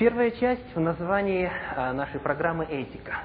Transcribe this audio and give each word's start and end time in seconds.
Первая 0.00 0.30
часть 0.30 0.74
в 0.74 0.80
названии 0.80 1.52
а, 1.76 1.92
нашей 1.92 2.20
программы 2.20 2.64
«Этика». 2.64 3.18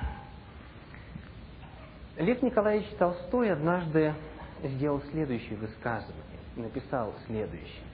Лев 2.18 2.42
Николаевич 2.42 2.90
Толстой 3.00 3.54
однажды 3.54 4.14
сделал 4.62 5.02
следующее 5.10 5.56
высказывание, 5.56 6.22
написал 6.58 7.14
следующее. 7.28 7.86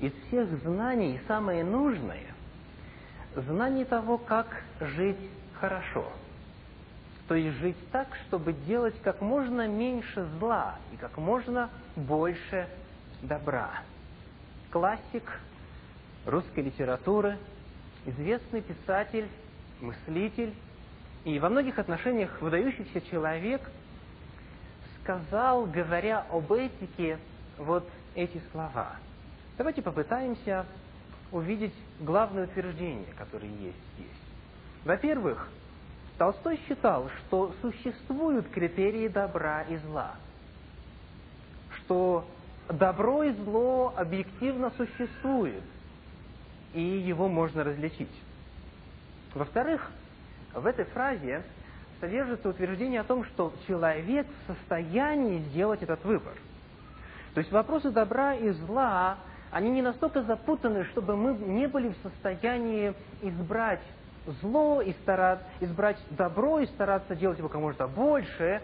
Из 0.00 0.12
всех 0.26 0.48
знаний 0.64 1.20
самое 1.28 1.62
нужное– 1.62 2.34
знание 3.36 3.84
того, 3.84 4.18
как 4.18 4.60
жить 4.80 5.30
хорошо. 5.60 6.10
То 7.28 7.36
есть 7.36 7.56
жить 7.58 7.76
так, 7.92 8.08
чтобы 8.26 8.54
делать 8.54 9.00
как 9.04 9.20
можно 9.20 9.68
меньше 9.68 10.26
зла 10.40 10.80
и 10.92 10.96
как 10.96 11.16
можно 11.16 11.70
больше 11.94 12.66
добра. 13.22 13.70
Классик 14.72 15.22
русской 16.24 16.64
литературы, 16.64 17.38
известный 18.06 18.62
писатель, 18.62 19.28
мыслитель 19.80 20.54
и 21.24 21.38
во 21.38 21.48
многих 21.48 21.78
отношениях 21.78 22.40
выдающийся 22.40 23.00
человек 23.10 23.60
сказал, 25.02 25.66
говоря 25.66 26.24
об 26.30 26.52
этике, 26.52 27.18
вот 27.58 27.88
эти 28.14 28.40
слова. 28.52 28.96
Давайте 29.58 29.82
попытаемся 29.82 30.66
увидеть 31.32 31.74
главное 32.00 32.44
утверждение, 32.44 33.06
которое 33.16 33.48
есть 33.48 33.78
здесь. 33.94 34.06
Во-первых, 34.84 35.48
Толстой 36.18 36.60
считал, 36.66 37.10
что 37.18 37.54
существуют 37.60 38.48
критерии 38.48 39.08
добра 39.08 39.62
и 39.62 39.76
зла, 39.78 40.14
что 41.76 42.26
добро 42.68 43.24
и 43.24 43.32
зло 43.32 43.92
объективно 43.96 44.72
существует, 44.76 45.62
и 46.76 46.80
его 46.80 47.26
можно 47.28 47.64
различить. 47.64 48.12
Во-вторых, 49.34 49.90
в 50.52 50.66
этой 50.66 50.84
фразе 50.84 51.42
содержится 52.00 52.50
утверждение 52.50 53.00
о 53.00 53.04
том, 53.04 53.24
что 53.24 53.54
человек 53.66 54.26
в 54.26 54.52
состоянии 54.52 55.38
сделать 55.48 55.82
этот 55.82 56.04
выбор. 56.04 56.34
То 57.32 57.40
есть 57.40 57.50
вопросы 57.50 57.90
добра 57.90 58.34
и 58.34 58.50
зла, 58.50 59.16
они 59.50 59.70
не 59.70 59.80
настолько 59.80 60.22
запутаны, 60.22 60.84
чтобы 60.84 61.16
мы 61.16 61.34
не 61.34 61.66
были 61.66 61.88
в 61.88 61.96
состоянии 62.02 62.92
избрать 63.22 63.82
зло 64.42 64.82
и 64.82 64.92
стараться, 65.02 65.46
избрать 65.60 65.98
добро 66.10 66.58
и 66.58 66.66
стараться 66.66 67.16
делать 67.16 67.38
его 67.38 67.48
как 67.48 67.60
можно 67.60 67.88
больше, 67.88 68.60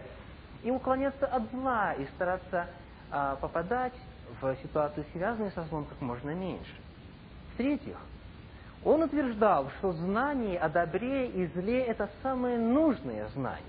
и 0.62 0.70
уклоняться 0.70 1.26
от 1.26 1.50
зла 1.50 1.94
и 1.94 2.04
стараться 2.14 2.66
а, 3.10 3.36
попадать 3.36 3.94
в 4.42 4.54
ситуации, 4.62 5.04
связанные 5.12 5.50
со 5.52 5.62
злом, 5.64 5.86
как 5.86 5.98
можно 6.02 6.34
меньше. 6.34 6.72
В-третьих, 7.53 7.97
он 8.84 9.03
утверждал, 9.03 9.70
что 9.78 9.92
знание 9.92 10.58
о 10.58 10.69
добре 10.69 11.28
и 11.28 11.47
зле– 11.47 11.83
это 11.86 12.11
самое 12.22 12.59
нужное 12.59 13.28
знание. 13.28 13.62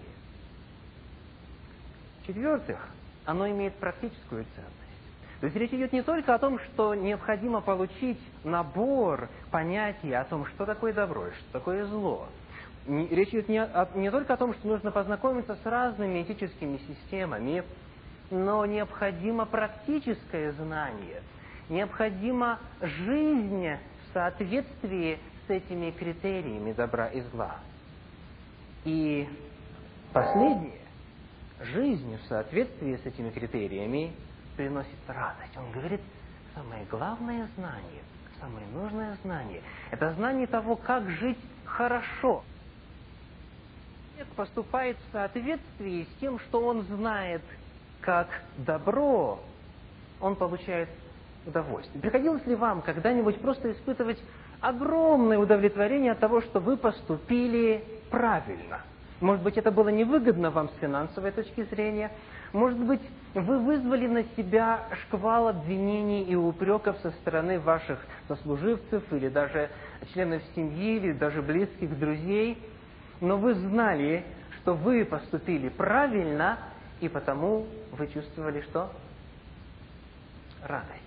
В-четвертых, 2.22 2.80
оно 3.26 3.48
имеет 3.50 3.76
практическую 3.76 4.46
ценность. 4.56 4.84
То 5.42 5.48
есть 5.48 5.58
речь 5.58 5.74
идет 5.74 5.92
не 5.92 6.02
только 6.02 6.34
о 6.34 6.40
том, 6.40 6.58
что 6.58 6.96
необходимо 6.96 7.60
получить 7.60 8.20
набор 8.46 9.28
понятий 9.52 10.14
о 10.14 10.24
том, 10.24 10.46
что 10.46 10.66
такое 10.66 10.94
добро 10.94 11.28
и 11.28 11.32
что 11.32 11.52
такое 11.52 11.86
зло. 11.86 12.28
Речь 12.88 13.30
идет 13.30 13.50
не, 13.50 13.62
о, 13.62 13.90
не 13.96 14.10
только 14.10 14.34
о 14.34 14.38
том, 14.38 14.54
что 14.54 14.68
нужно 14.68 14.92
познакомиться 14.92 15.58
с 15.62 15.66
разными 15.66 16.22
этическими 16.24 16.78
системами, 16.88 17.64
но 18.32 18.66
необходимо 18.66 19.46
практическое 19.46 20.54
знание, 20.54 21.22
необходима 21.70 22.60
жизнь 22.82 23.68
в 23.68 24.14
соответствии 24.14 25.20
с 25.48 25.50
этими 25.50 25.92
критериями 25.92 26.74
добра 26.74 27.08
и 27.08 27.22
зла. 27.22 27.58
И 28.86 29.28
последнее, 30.12 30.82
жизнь 31.62 32.18
в 32.18 32.28
соответствии 32.28 32.98
с 32.98 33.06
этими 33.06 33.30
критериями 33.30 34.14
приносит 34.56 34.90
радость. 35.08 35.56
Он 35.58 35.72
говорит, 35.72 36.02
самое 36.54 36.86
главное 36.86 37.48
знание, 37.56 38.04
самое 38.40 38.68
нужное 38.68 39.18
знание, 39.24 39.62
это 39.92 40.14
знание 40.14 40.48
того, 40.48 40.76
как 40.76 41.10
жить 41.10 41.40
хорошо. 41.66 42.44
Человек 44.14 44.34
поступает 44.36 44.98
в 44.98 45.12
соответствии 45.12 46.04
с 46.04 46.20
тем, 46.20 46.40
что 46.40 46.62
он 46.62 46.84
знает, 46.84 47.42
как 48.02 48.28
добро, 48.58 49.40
он 50.20 50.36
получает 50.36 50.90
удовольствие. 51.46 52.02
Приходилось 52.02 52.46
ли 52.46 52.56
вам 52.56 52.82
когда-нибудь 52.82 53.40
просто 53.40 53.72
испытывать 53.72 54.20
огромное 54.62 55.38
удовлетворение 55.38 56.14
от 56.14 56.20
того, 56.20 56.42
что 56.42 56.60
вы 56.60 56.78
поступили 56.78 57.84
правильно? 58.10 58.82
Может 59.20 59.44
быть, 59.44 59.58
это 59.58 59.72
было 59.72 59.90
невыгодно 59.90 60.52
вам 60.52 60.70
с 60.70 60.82
финансовой 60.82 61.32
точки 61.32 61.64
зрения, 61.64 62.12
может 62.52 62.78
быть, 62.78 63.02
вы 63.34 63.58
вызвали 63.60 64.06
на 64.06 64.24
себя 64.36 64.82
шквал 65.04 65.48
обвинений 65.48 66.24
и 66.24 66.36
упреков 66.36 66.98
со 67.02 67.12
стороны 67.12 67.60
ваших 67.60 68.00
сослуживцев 68.28 69.02
или 69.12 69.30
даже 69.30 69.70
членов 70.14 70.42
семьи, 70.56 70.98
или 70.98 71.14
даже 71.14 71.42
близких 71.42 71.98
друзей, 71.98 72.58
но 73.22 73.38
вы 73.38 73.56
знали, 73.56 74.24
что 74.62 74.76
вы 74.76 75.04
поступили 75.04 75.70
правильно, 75.70 76.60
и 77.00 77.10
потому 77.10 77.66
вы 77.92 78.08
чувствовали 78.08 78.62
что? 78.62 78.92
Радость. 80.64 81.03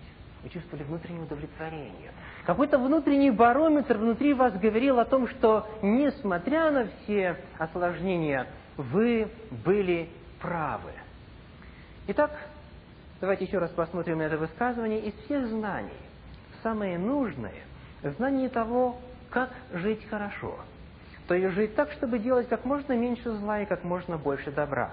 Вы 0.47 0.51
чувствовали 0.51 0.85
внутреннее 0.85 1.25
удовлетворение. 1.25 2.13
Какой-то 2.45 2.79
внутренний 2.79 3.33
барометр 3.33 3.97
внутри 3.97 4.33
вас 4.33 4.53
говорил 4.57 5.01
о 5.01 5.05
том, 5.05 5.27
что, 5.27 5.69
несмотря 5.83 6.71
на 6.71 6.87
все 6.87 7.37
осложнения, 7.59 8.47
вы 8.77 9.29
были 9.65 10.09
правы. 10.41 10.93
Итак, 12.07 12.31
давайте 13.21 13.45
еще 13.45 13.59
раз 13.59 13.73
посмотрим 13.73 14.19
на 14.19 14.23
это 14.23 14.39
высказывание. 14.39 15.01
Из 15.01 15.15
всех 15.25 15.49
знаний 15.49 15.91
самое 16.63 16.97
нужное– 16.97 17.65
знание 18.17 18.49
того, 18.49 19.01
как 19.31 19.51
жить 19.73 20.09
хорошо. 20.09 20.61
То 21.27 21.35
есть 21.35 21.57
жить 21.57 21.75
так, 21.75 21.91
чтобы 21.91 22.21
делать 22.21 22.49
как 22.49 22.65
можно 22.65 22.93
меньше 22.93 23.33
зла 23.33 23.63
и 23.63 23.67
как 23.67 23.83
можно 23.83 24.17
больше 24.17 24.53
добра. 24.53 24.93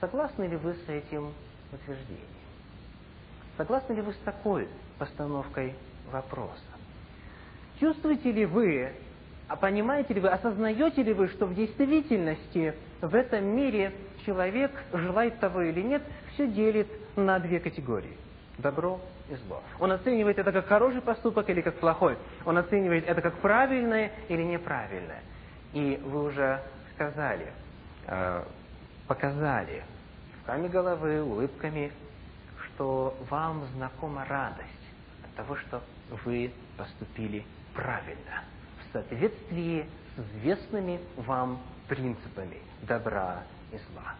Согласны 0.00 0.44
ли 0.44 0.54
вы 0.54 0.74
с 0.74 0.88
этим 0.88 1.32
утверждением? 1.72 2.28
Согласны 3.56 3.94
ли 3.94 4.00
вы 4.00 4.12
с 4.12 4.18
такой 4.24 4.68
постановкой 5.02 5.74
вопроса? 6.12 6.72
Чувствуете 7.80 8.30
ли 8.30 8.46
вы, 8.46 8.92
а 9.48 9.56
понимаете 9.56 10.14
ли 10.14 10.20
вы, 10.20 10.28
осознаете 10.28 11.02
ли 11.02 11.12
вы, 11.12 11.26
что 11.26 11.46
в 11.46 11.56
действительности 11.56 12.74
в 13.00 13.12
этом 13.12 13.44
мире 13.44 13.92
человек, 14.24 14.70
желает 14.92 15.40
того 15.40 15.62
или 15.62 15.82
нет, 15.82 16.02
все 16.34 16.46
делит 16.46 16.86
на 17.16 17.40
две 17.40 17.58
категории– 17.58 18.16
добро 18.58 19.00
и 19.28 19.34
зло. 19.34 19.60
Он 19.80 19.90
оценивает 19.90 20.38
это 20.38 20.52
как 20.52 20.68
хороший 20.68 21.00
поступок 21.00 21.50
или 21.50 21.62
как 21.62 21.74
плохой. 21.80 22.16
Он 22.44 22.56
оценивает 22.56 23.08
это 23.08 23.20
как 23.20 23.34
правильное 23.38 24.12
или 24.28 24.42
неправильное. 24.42 25.22
И 25.72 26.00
вы 26.04 26.26
уже 26.26 26.62
сказали, 26.94 27.52
э, 28.06 28.44
показали 29.08 29.82
кивками 30.30 30.68
головы, 30.68 31.24
улыбками, 31.24 31.90
что 32.66 33.16
вам 33.28 33.64
знакома 33.74 34.24
радость 34.28 34.81
того, 35.36 35.56
что 35.56 35.82
вы 36.24 36.52
поступили 36.76 37.44
правильно, 37.74 38.44
в 38.80 38.92
соответствии 38.92 39.86
с 40.16 40.38
известными 40.38 41.00
вам 41.16 41.60
принципами 41.88 42.58
добра 42.82 43.42
и 43.72 43.76
зла. 43.76 44.14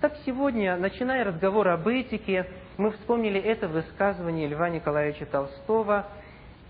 Так 0.00 0.16
сегодня, 0.26 0.76
начиная 0.76 1.24
разговор 1.24 1.68
об 1.68 1.86
этике, 1.88 2.46
мы 2.76 2.90
вспомнили 2.92 3.40
это 3.40 3.68
высказывание 3.68 4.48
Льва 4.48 4.68
Николаевича 4.68 5.26
Толстого, 5.26 6.06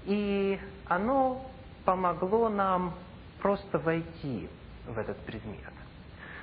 и 0.05 0.59
оно 0.87 1.45
помогло 1.85 2.49
нам 2.49 2.95
просто 3.41 3.79
войти 3.79 4.49
в 4.87 4.99
этот 4.99 5.19
предмет. 5.21 5.73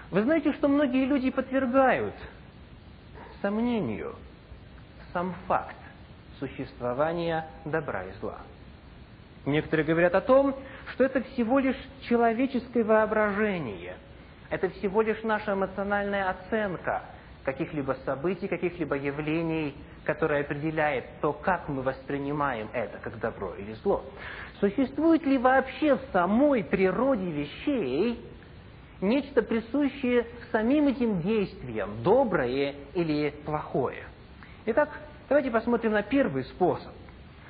Вы 0.10 0.24
знаете, 0.24 0.52
что 0.54 0.68
многие 0.68 1.06
люди 1.06 1.30
подвергают 1.30 2.16
сомнению 3.42 4.16
сам 5.14 5.34
факт 5.48 5.76
существования 6.42 7.46
добра 7.64 8.04
и 8.04 8.12
зла. 8.20 8.40
Некоторые 9.46 9.86
говорят 9.86 10.14
о 10.16 10.22
том, 10.22 10.54
что 10.94 11.06
это 11.06 11.24
всего 11.24 11.60
лишь 11.60 11.78
человеческое 12.10 12.84
воображение– 12.84 13.96
это 14.52 14.70
всего 14.70 15.02
лишь 15.02 15.24
наша 15.24 15.54
эмоциональная 15.54 16.30
оценка 16.30 17.04
каких-либо 17.46 17.96
событий, 18.06 18.48
каких-либо 18.48 18.96
явлений, 18.96 19.74
которая 20.04 20.42
определяет 20.42 21.06
то, 21.22 21.32
как 21.32 21.70
мы 21.70 21.82
воспринимаем 21.82 22.70
это, 22.74 22.98
как 23.00 23.18
добро 23.20 23.56
или 23.56 23.74
зло. 23.76 24.04
Существует 24.60 25.26
ли 25.26 25.38
вообще 25.38 25.96
в 25.96 26.02
самой 26.12 26.66
природе 26.66 27.32
вещей 27.32 28.24
нечто 29.00 29.42
присущее 29.42 30.28
самим 30.52 30.90
этим 30.90 31.22
действиям, 31.22 32.04
доброе 32.04 32.76
или 32.94 33.34
плохое? 33.46 34.04
Итак, 34.66 34.90
давайте 35.32 35.50
посмотрим 35.50 35.94
на 35.94 36.04
первый 36.04 36.44
способ, 36.44 36.92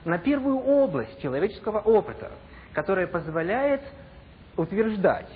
на 0.05 0.19
первую 0.19 0.59
область 0.59 1.19
человеческого 1.19 1.79
опыта, 1.79 2.31
которая 2.73 3.07
позволяет 3.07 3.81
утверждать, 4.55 5.27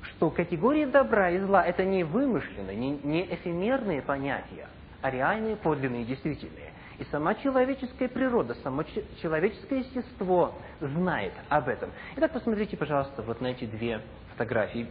что 0.00 0.30
категории 0.30 0.86
добра 0.86 1.28
и 1.28 1.38
зла– 1.40 1.62
это 1.66 1.84
не 1.84 2.02
вымышленные, 2.02 2.74
не, 2.74 2.98
не 3.04 3.34
эфемерные 3.34 4.00
понятия, 4.00 4.66
а 5.02 5.10
реальные, 5.10 5.56
подлинные, 5.56 6.06
действительные. 6.06 6.72
И 6.98 7.04
сама 7.10 7.34
человеческая 7.34 8.08
природа, 8.08 8.54
само 8.62 8.84
человеческое 9.20 9.80
естество 9.80 10.54
знает 10.80 11.34
об 11.50 11.68
этом. 11.68 11.90
Итак, 12.16 12.32
посмотрите, 12.32 12.78
пожалуйста, 12.78 13.20
вот 13.20 13.42
на 13.42 13.48
эти 13.48 13.66
две 13.66 14.00
фотографии. 14.30 14.86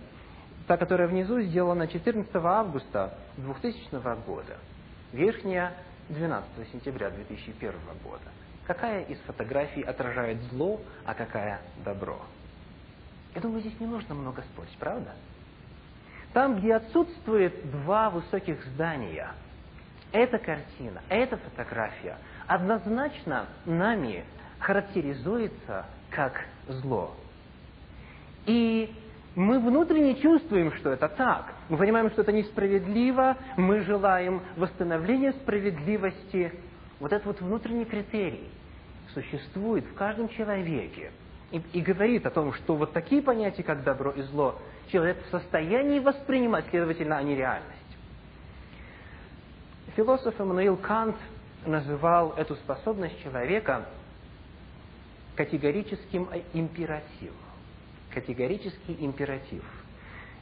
Та, 0.68 0.78
которая 0.78 1.08
внизу, 1.08 1.42
сделана 1.42 1.88
14 1.88 2.30
августа 2.36 3.18
2000 3.38 4.26
года. 4.28 4.58
Верхняя 5.12 5.74
12 6.10 6.50
сентября 6.72 7.10
2001 7.10 7.74
года. 8.04 8.24
Какая 8.66 9.04
из 9.04 9.18
фотографий 9.20 9.82
отражает 9.82 10.42
зло, 10.52 10.82
а 11.06 11.14
какая 11.14 11.62
добро? 11.84 12.20
Я 13.36 13.42
думаю, 13.42 13.62
здесь 13.62 13.80
не 13.80 13.88
нужно 13.88 14.16
много 14.16 14.42
спорить, 14.54 14.76
правда? 14.80 15.14
Там, 16.34 16.60
где 16.60 16.76
отсутствует 16.76 17.72
два 17.72 18.10
высоких 18.10 18.64
здания, 18.74 19.32
эта 20.12 20.38
картина, 20.38 21.02
эта 21.10 21.38
фотография 21.38 22.18
однозначно 22.48 23.48
нами 23.66 24.24
характеризуется 24.60 25.86
как 26.10 26.46
зло. 26.68 27.16
И 28.46 28.94
мы 29.36 29.60
внутренне 29.60 30.16
чувствуем, 30.22 30.72
что 30.74 30.92
это 30.92 31.08
так. 31.08 31.54
Мы 31.70 31.78
понимаем, 31.78 32.12
что 32.12 32.22
это 32.22 32.32
несправедливо, 32.32 33.36
мы 33.58 33.82
желаем 33.82 34.42
восстановления 34.58 35.34
справедливости. 35.34 36.54
Вот 37.00 37.12
этот 37.12 37.26
вот 37.26 37.42
внутренний 37.42 37.86
критерий 37.86 38.48
существует 39.14 39.86
в 39.86 39.94
каждом 39.96 40.30
человеке 40.30 41.12
и, 41.52 41.62
и 41.74 41.82
говорит 41.82 42.26
о 42.26 42.30
том, 42.30 42.54
что 42.54 42.76
вот 42.76 42.94
такие 42.94 43.22
понятия, 43.22 43.64
как 43.64 43.84
добро 43.84 44.12
и 44.12 44.22
зло, 44.22 44.60
человек 44.92 45.18
в 45.26 45.30
состоянии 45.32 46.00
воспринимать, 46.00 46.66
следовательно, 46.70 47.18
они 47.18 47.36
реальность. 47.36 47.70
Философ 49.96 50.40
Эммануил 50.40 50.78
Кант 50.78 51.16
называл 51.66 52.34
эту 52.38 52.56
способность 52.56 53.22
человека 53.24 53.86
категорическим 55.36 56.30
императивом 56.54 57.43
категорический 58.14 58.98
императив. 59.00 59.64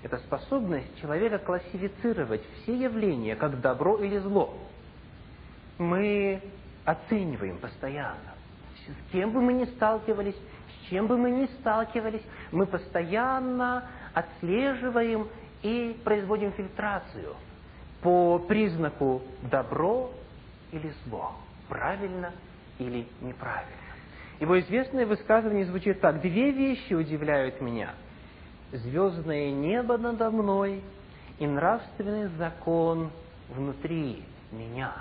Это 0.03 0.18
способность 0.18 1.00
человека 1.00 1.38
классифицировать 1.39 2.41
все 2.62 2.75
явления 2.75 3.35
как 3.35 3.62
добро 3.62 3.97
или 3.97 4.18
зло. 4.18 4.57
Мы 5.77 6.41
оцениваем 6.85 7.57
постоянно. 7.57 8.35
С 8.88 9.12
кем 9.12 9.31
бы 9.31 9.41
мы 9.41 9.53
ни 9.53 9.65
сталкивались, 9.65 10.35
с 10.35 10.89
чем 10.89 11.07
бы 11.07 11.18
мы 11.18 11.29
ни 11.29 11.45
сталкивались, 11.59 12.23
мы 12.51 12.65
постоянно 12.65 13.88
отслеживаем 14.13 15.27
и 15.62 16.00
производим 16.03 16.51
фильтрацию 16.53 17.35
по 18.01 18.39
признаку 18.39 19.21
добро 19.44 20.12
или 20.71 20.91
зло, 21.06 21.33
правильно 21.69 22.31
или 22.79 23.07
неправильно. 23.21 23.81
Его 24.41 24.59
известное 24.59 25.05
высказывание 25.05 25.65
звучит 25.65 26.01
так. 26.01 26.19
«Две 26.19 26.49
вещи 26.49 26.95
удивляют 26.95 27.61
меня. 27.61 27.93
Звездное 28.71 29.51
небо 29.51 29.99
надо 29.99 30.31
мной 30.31 30.81
и 31.38 31.45
нравственный 31.45 32.27
закон 32.39 33.11
внутри 33.49 34.23
меня». 34.51 34.93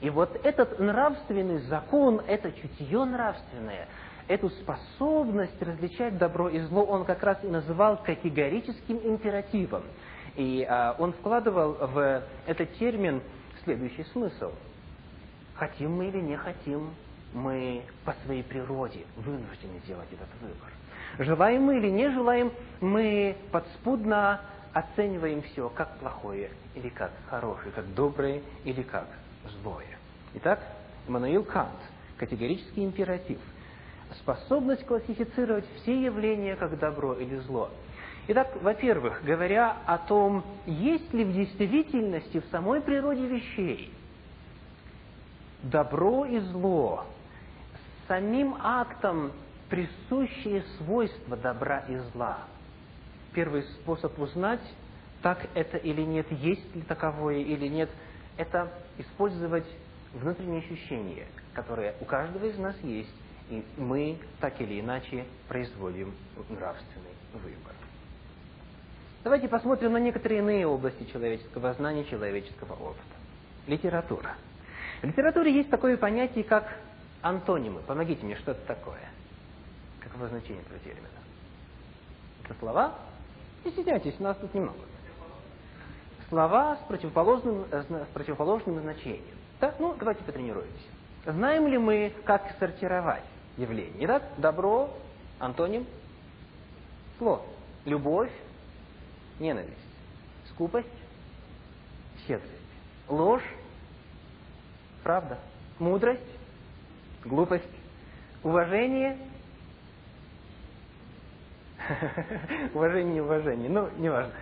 И 0.00 0.08
вот 0.08 0.38
этот 0.42 0.78
нравственный 0.78 1.58
закон, 1.68 2.22
это 2.26 2.50
чутье 2.52 3.04
нравственное, 3.04 3.86
эту 4.28 4.48
способность 4.48 5.60
различать 5.62 6.16
добро 6.16 6.48
и 6.48 6.60
зло 6.60 6.82
он 6.84 7.04
как 7.04 7.22
раз 7.22 7.38
и 7.44 7.48
называл 7.48 7.98
категорическим 8.02 8.98
императивом. 9.04 9.82
И 10.36 10.66
а, 10.68 10.96
он 10.98 11.12
вкладывал 11.12 11.72
в 11.80 12.22
этот 12.46 12.72
термин 12.78 13.20
следующий 13.64 14.04
смысл. 14.12 14.52
Хотим 15.54 15.96
мы 15.96 16.08
или 16.08 16.20
не 16.20 16.36
хотим, 16.36 16.90
мы 17.32 17.82
по 18.04 18.14
своей 18.24 18.42
природе 18.42 19.04
вынуждены 19.16 19.80
делать 19.86 20.08
этот 20.12 20.28
выбор. 20.40 20.70
Желаем 21.18 21.62
мы 21.62 21.78
или 21.78 21.90
не 21.90 22.10
желаем, 22.10 22.52
мы 22.80 23.36
подспудно 23.50 24.40
оцениваем 24.72 25.42
все 25.42 25.68
как 25.70 25.98
плохое 25.98 26.50
или 26.74 26.88
как 26.88 27.10
хорошее, 27.28 27.72
как 27.74 27.94
доброе 27.94 28.42
или 28.64 28.82
как 28.82 29.06
злое. 29.62 29.98
Итак, 30.34 30.60
Эммануил 31.08 31.44
Кант, 31.44 31.70
категорический 32.18 32.84
императив, 32.84 33.38
способность 34.20 34.84
классифицировать 34.84 35.64
все 35.76 36.02
явления 36.04 36.56
как 36.56 36.78
добро 36.78 37.14
или 37.14 37.36
зло. 37.38 37.70
Итак, 38.28 38.48
во-первых, 38.60 39.22
говоря 39.24 39.76
о 39.86 39.98
том, 39.98 40.44
есть 40.66 41.12
ли 41.14 41.24
в 41.24 41.32
действительности 41.32 42.40
в 42.40 42.44
самой 42.50 42.80
природе 42.80 43.26
вещей 43.26 43.92
добро 45.62 46.24
и 46.24 46.38
зло, 46.40 47.06
самим 48.08 48.56
актом 48.60 49.32
присущие 49.68 50.62
свойства 50.78 51.36
добра 51.36 51.80
и 51.88 51.96
зла. 52.12 52.38
Первый 53.34 53.62
способ 53.62 54.18
узнать, 54.18 54.62
так 55.22 55.46
это 55.54 55.76
или 55.76 56.02
нет, 56.02 56.30
есть 56.30 56.74
ли 56.74 56.82
таковое 56.82 57.38
или 57.38 57.66
нет, 57.68 57.90
это 58.36 58.72
использовать 58.98 59.66
внутренние 60.14 60.60
ощущения, 60.60 61.26
которые 61.54 61.94
у 62.00 62.04
каждого 62.04 62.46
из 62.46 62.58
нас 62.58 62.76
есть, 62.82 63.12
и 63.50 63.64
мы 63.76 64.18
так 64.40 64.60
или 64.60 64.80
иначе 64.80 65.24
производим 65.48 66.14
нравственный 66.48 67.14
выбор. 67.32 67.74
Давайте 69.24 69.48
посмотрим 69.48 69.92
на 69.92 69.98
некоторые 69.98 70.38
иные 70.38 70.66
области 70.66 71.04
человеческого 71.12 71.72
знания, 71.74 72.04
человеческого 72.04 72.74
опыта. 72.74 73.02
Литература. 73.66 74.36
В 75.02 75.04
литературе 75.04 75.52
есть 75.52 75.68
такое 75.68 75.96
понятие, 75.96 76.44
как 76.44 76.64
Антонимы. 77.22 77.80
Помогите 77.82 78.24
мне, 78.24 78.36
что 78.36 78.52
это 78.52 78.64
такое? 78.66 79.00
Каково 80.00 80.28
значение 80.28 80.62
этого 80.62 80.78
термина? 80.80 81.08
Это 82.44 82.54
слова? 82.58 82.94
Не 83.64 83.72
стесняйтесь, 83.72 84.18
нас 84.20 84.36
тут 84.36 84.54
немного. 84.54 84.78
Слова 86.28 86.76
с 86.76 86.88
противоположным, 86.88 87.66
э, 87.70 87.82
с 87.82 88.08
противоположным 88.12 88.80
значением. 88.80 89.36
Да? 89.60 89.74
Ну, 89.78 89.94
давайте 89.98 90.22
потренируемся. 90.24 90.72
Знаем 91.24 91.66
ли 91.66 91.78
мы, 91.78 92.12
как 92.24 92.54
сортировать 92.58 93.24
явления? 93.56 94.04
Итак, 94.04 94.22
добро, 94.36 94.90
антоним, 95.38 95.86
зло. 97.18 97.44
Любовь, 97.84 98.30
ненависть. 99.38 99.72
Скупость, 100.50 100.86
щедрость. 102.26 102.52
Ложь, 103.08 103.44
правда. 105.02 105.38
Мудрость, 105.78 106.20
глупость, 107.26 107.64
уважение, 108.42 109.18
уважение, 112.74 113.22
уважение, 113.22 113.68
ну, 113.68 113.88
неважно. 113.98 114.32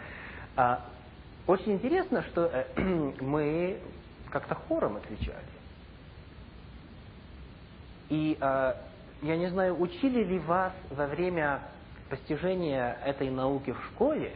А, 0.56 0.84
очень 1.46 1.72
интересно, 1.72 2.22
что 2.22 2.50
э, 2.52 2.66
мы 3.20 3.78
как-то 4.30 4.54
хором 4.54 4.96
отвечали. 4.96 5.38
И 8.08 8.36
э, 8.40 8.74
я 9.22 9.36
не 9.36 9.48
знаю, 9.48 9.80
учили 9.80 10.22
ли 10.22 10.38
вас 10.38 10.72
во 10.90 11.06
время 11.06 11.60
постижения 12.08 12.98
этой 13.04 13.30
науки 13.30 13.72
в 13.72 13.82
школе 13.86 14.32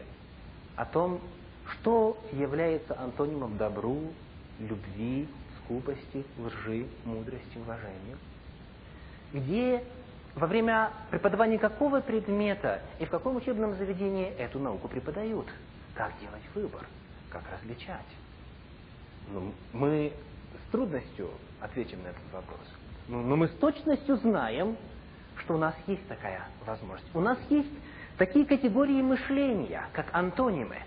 о 0.76 0.84
том, 0.84 1.20
что 1.66 2.18
является 2.32 2.98
антонимом 2.98 3.58
добру, 3.58 4.00
любви, 4.58 5.28
скупости, 5.62 6.24
лжи, 6.38 6.86
мудрости, 7.04 7.58
уважения 7.58 8.16
где 9.32 9.82
во 10.34 10.46
время 10.46 10.90
преподавания 11.10 11.58
какого 11.58 12.00
предмета 12.00 12.80
и 12.98 13.04
в 13.04 13.10
каком 13.10 13.36
учебном 13.36 13.74
заведении 13.74 14.28
эту 14.38 14.58
науку 14.58 14.88
преподают. 14.88 15.46
Как 15.94 16.12
делать 16.20 16.42
выбор, 16.54 16.86
как 17.30 17.42
различать. 17.52 18.06
Ну, 19.32 19.52
мы 19.72 20.12
с 20.66 20.70
трудностью 20.70 21.30
ответим 21.60 22.02
на 22.02 22.08
этот 22.08 22.32
вопрос. 22.32 22.60
Ну, 23.08 23.22
но 23.22 23.36
мы 23.36 23.48
с 23.48 23.52
точностью 23.52 24.16
знаем, 24.16 24.76
что 25.36 25.54
у 25.54 25.58
нас 25.58 25.74
есть 25.86 26.06
такая 26.08 26.46
возможность. 26.66 27.14
У 27.14 27.20
нас 27.20 27.38
есть 27.50 27.72
такие 28.16 28.46
категории 28.46 29.02
мышления, 29.02 29.86
как 29.92 30.06
антонимы, 30.12 30.78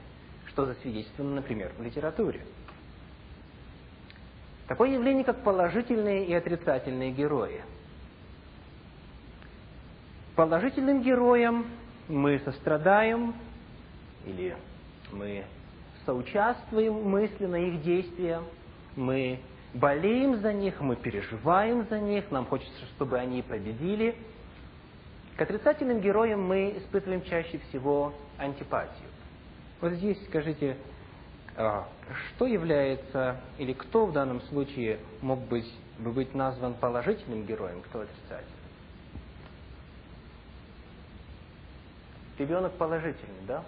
что 0.48 0.65
засвидетельствовано, 0.65 1.36
например, 1.36 1.71
в 1.77 1.83
литературе. 1.83 2.41
Такое 4.67 4.91
явление, 4.91 5.25
как 5.25 5.43
положительные 5.43 6.25
и 6.25 6.33
отрицательные 6.33 7.12
герои– 7.12 7.62
положительным 10.36 11.02
героям 11.02 11.66
мы 12.08 12.40
сострадаем 12.40 13.34
или 14.26 14.56
мы 15.12 15.44
соучаствуем 16.06 16.94
мысленно 17.10 17.56
их 17.56 17.84
действиям, 17.84 18.46
мы 18.96 19.40
болеем 19.74 20.38
за 20.42 20.54
них, 20.54 20.80
мы 20.82 20.96
переживаем 20.96 21.86
за 21.90 22.00
них, 22.00 22.30
нам 22.32 22.46
хочется, 22.46 22.86
чтобы 22.96 23.18
они 23.18 23.42
победили. 23.42 24.16
К 25.38 25.42
отрицательным 25.42 26.02
героям 26.02 26.42
мы 26.44 26.78
испытываем 26.78 27.24
чаще 27.24 27.60
всего 27.70 28.14
антипатию. 28.38 29.08
Вот 29.80 29.94
здесь 29.94 30.18
скажите, 30.28 30.78
а, 31.56 31.88
что 32.28 32.46
является, 32.46 33.38
или 33.58 33.74
кто 33.74 34.06
в 34.06 34.14
данном 34.14 34.42
случае 34.42 35.00
мог 35.22 35.40
быть, 35.40 35.72
бы 36.00 36.12
быть 36.12 36.36
назван 36.36 36.74
положительным 36.76 37.46
героем, 37.46 37.82
кто 37.82 38.02
отрицательным? 38.02 38.61
Ребенок 42.38 42.74
положительный, 42.74 43.46
да? 43.48 43.64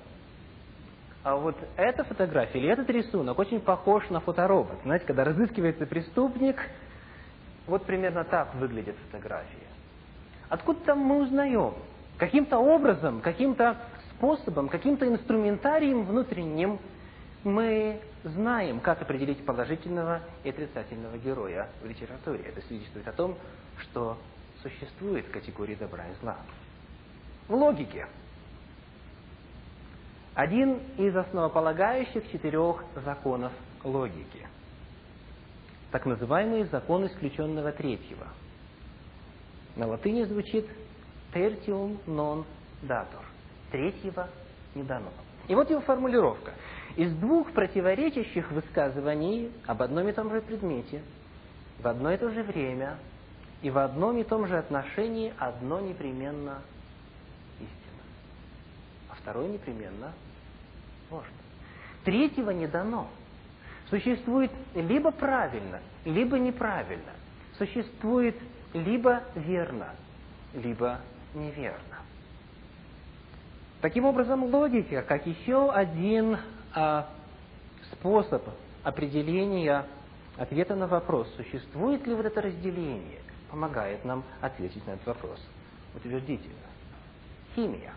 А 1.23 1.35
вот 1.37 1.55
эта 1.77 2.03
фотография 2.03 2.59
или 2.59 2.69
этот 2.69 2.89
рисунок 2.89 3.39
очень 3.39 3.61
похож 3.61 4.09
на 4.09 4.19
фоторобот. 4.19 4.77
Знаете, 4.83 5.05
когда 5.05 5.23
разыскивается 5.23 5.85
преступник, 5.85 6.57
вот 7.65 7.85
примерно 7.85 8.25
так 8.25 8.53
выглядит 8.55 8.95
фотография. 9.05 9.67
Откуда 10.49 10.79
там 10.81 10.99
мы 10.99 11.21
узнаем? 11.21 11.73
Каким-то 12.17 12.59
образом, 12.59 13.21
каким-то 13.21 13.77
способом, 14.11 14.67
каким-то 14.67 15.07
инструментарием 15.07 16.05
внутренним 16.05 16.79
мы 17.43 17.99
знаем, 18.23 18.79
как 18.79 19.01
определить 19.01 19.45
положительного 19.45 20.21
и 20.43 20.49
отрицательного 20.49 21.17
героя 21.17 21.69
в 21.81 21.87
литературе. 21.87 22.43
Это 22.45 22.61
свидетельствует 22.67 23.07
о 23.07 23.13
том, 23.13 23.35
что 23.79 24.17
существует 24.61 25.27
категория 25.29 25.75
добра 25.75 26.05
и 26.07 26.13
зла. 26.21 26.37
В 27.47 27.55
логике 27.55 28.07
один 30.35 30.79
из 30.97 31.15
основополагающих 31.15 32.29
четырех 32.31 32.83
законов 33.05 33.51
логики. 33.83 34.47
Так 35.91 36.05
называемый 36.05 36.63
закон 36.65 37.05
исключенного 37.05 37.71
третьего. 37.71 38.27
На 39.75 39.87
латыни 39.87 40.23
звучит 40.23 40.67
tertium 41.33 41.99
non 42.07 42.45
datur. 42.81 43.21
Третьего 43.71 44.27
не 44.73 44.83
дано. 44.83 45.11
И 45.47 45.55
вот 45.55 45.69
его 45.69 45.81
формулировка. 45.81 46.53
Из 46.95 47.13
двух 47.15 47.51
противоречащих 47.51 48.51
высказываний 48.51 49.51
об 49.65 49.81
одном 49.81 50.07
и 50.07 50.13
том 50.13 50.31
же 50.31 50.41
предмете, 50.41 51.01
в 51.79 51.87
одно 51.87 52.11
и 52.11 52.17
то 52.17 52.29
же 52.29 52.43
время 52.43 52.97
и 53.61 53.69
в 53.69 53.77
одном 53.77 54.17
и 54.17 54.23
том 54.23 54.47
же 54.47 54.57
отношении 54.57 55.33
одно 55.37 55.79
непременно 55.79 56.61
второе 59.23 59.47
непременно 59.47 60.13
ложно. 61.09 61.31
Третьего 62.03 62.51
не 62.51 62.67
дано. 62.67 63.09
Существует 63.89 64.51
либо 64.75 65.11
правильно, 65.11 65.79
либо 66.05 66.37
неправильно. 66.37 67.13
Существует 67.57 68.35
либо 68.73 69.23
верно, 69.35 69.95
либо 70.53 70.99
неверно. 71.33 71.97
Таким 73.81 74.05
образом, 74.05 74.43
логика, 74.45 75.01
как 75.01 75.25
еще 75.27 75.71
один 75.71 76.37
а, 76.73 77.09
способ 77.91 78.43
определения 78.83 79.85
ответа 80.37 80.75
на 80.75 80.87
вопрос, 80.87 81.31
существует 81.35 82.05
ли 82.07 82.15
вот 82.15 82.25
это 82.25 82.41
разделение, 82.41 83.19
помогает 83.51 84.03
нам 84.03 84.23
ответить 84.41 84.85
на 84.87 84.91
этот 84.91 85.05
вопрос 85.07 85.39
утвердительно. 85.95 86.55
Химия. 87.55 87.93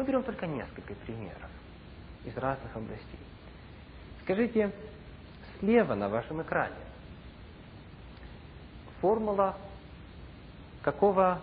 Мы 0.00 0.06
берем 0.06 0.22
только 0.22 0.46
несколько 0.46 0.94
примеров 0.94 1.50
из 2.24 2.34
разных 2.34 2.74
областей. 2.74 3.20
Скажите, 4.22 4.72
слева 5.58 5.94
на 5.94 6.08
вашем 6.08 6.40
экране 6.40 6.72
формула 9.02 9.58
какого 10.80 11.42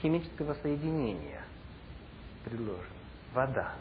химического 0.00 0.54
соединения 0.62 1.42
предложена? 2.44 2.86
Вода. 3.34 3.72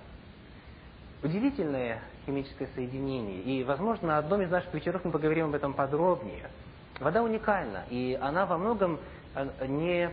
Удивительное 1.22 2.02
химическое 2.26 2.68
соединение. 2.74 3.44
И, 3.44 3.64
возможно, 3.64 4.08
на 4.08 4.18
одном 4.18 4.42
из 4.42 4.50
наших 4.50 4.74
вечеров 4.74 5.06
мы 5.06 5.12
поговорим 5.12 5.50
об 5.50 5.54
этом 5.54 5.76
подробнее. 5.76 6.50
Вода 7.00 7.22
уникальна, 7.22 7.84
и 7.92 8.18
она 8.20 8.48
во 8.48 8.58
многом 8.58 9.00
э, 9.36 9.68
не 9.68 10.10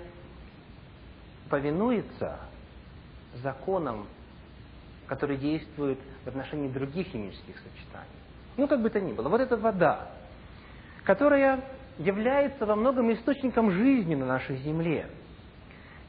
повинуется 1.49 2.39
законам, 3.43 4.07
которые 5.07 5.39
действуют 5.39 5.99
в 6.25 6.29
отношении 6.29 6.69
других 6.69 7.09
химических 7.09 7.57
сочетаний. 7.57 8.09
Ну, 8.57 8.69
как 8.69 8.81
бы 8.81 8.91
то 8.91 9.01
ни 9.01 9.13
было. 9.13 9.29
Вот 9.29 9.41
эта 9.41 9.57
вода, 9.57 10.09
которая 11.05 11.65
является 11.99 12.67
во 12.67 12.77
многом 12.77 13.13
источником 13.13 13.71
жизни 13.71 14.15
на 14.15 14.27
нашей 14.27 14.57
Земле, 14.59 15.09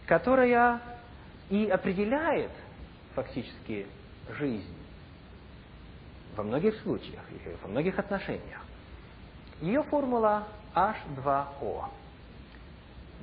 которая 0.05 0.81
и 1.49 1.67
определяет 1.67 2.51
фактически 3.15 3.87
жизнь 4.37 4.75
во 6.35 6.43
многих 6.43 6.75
случаях, 6.81 7.21
и 7.31 7.55
во 7.61 7.69
многих 7.69 7.99
отношениях. 7.99 8.61
Ее 9.61 9.83
формула 9.83 10.47
H2O. 10.73 11.85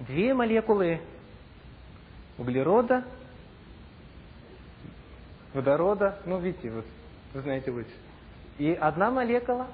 Две 0.07 0.33
молекулы 0.33 1.01
углерода 2.39 3.05
водорода, 5.55 6.19
ну, 6.25 6.39
видите, 6.39 6.71
вот, 6.71 6.85
вы 7.35 7.41
знаете 7.43 7.71
лучше. 7.71 7.91
И 8.59 8.73
одна 8.73 9.11
молекула 9.11 9.69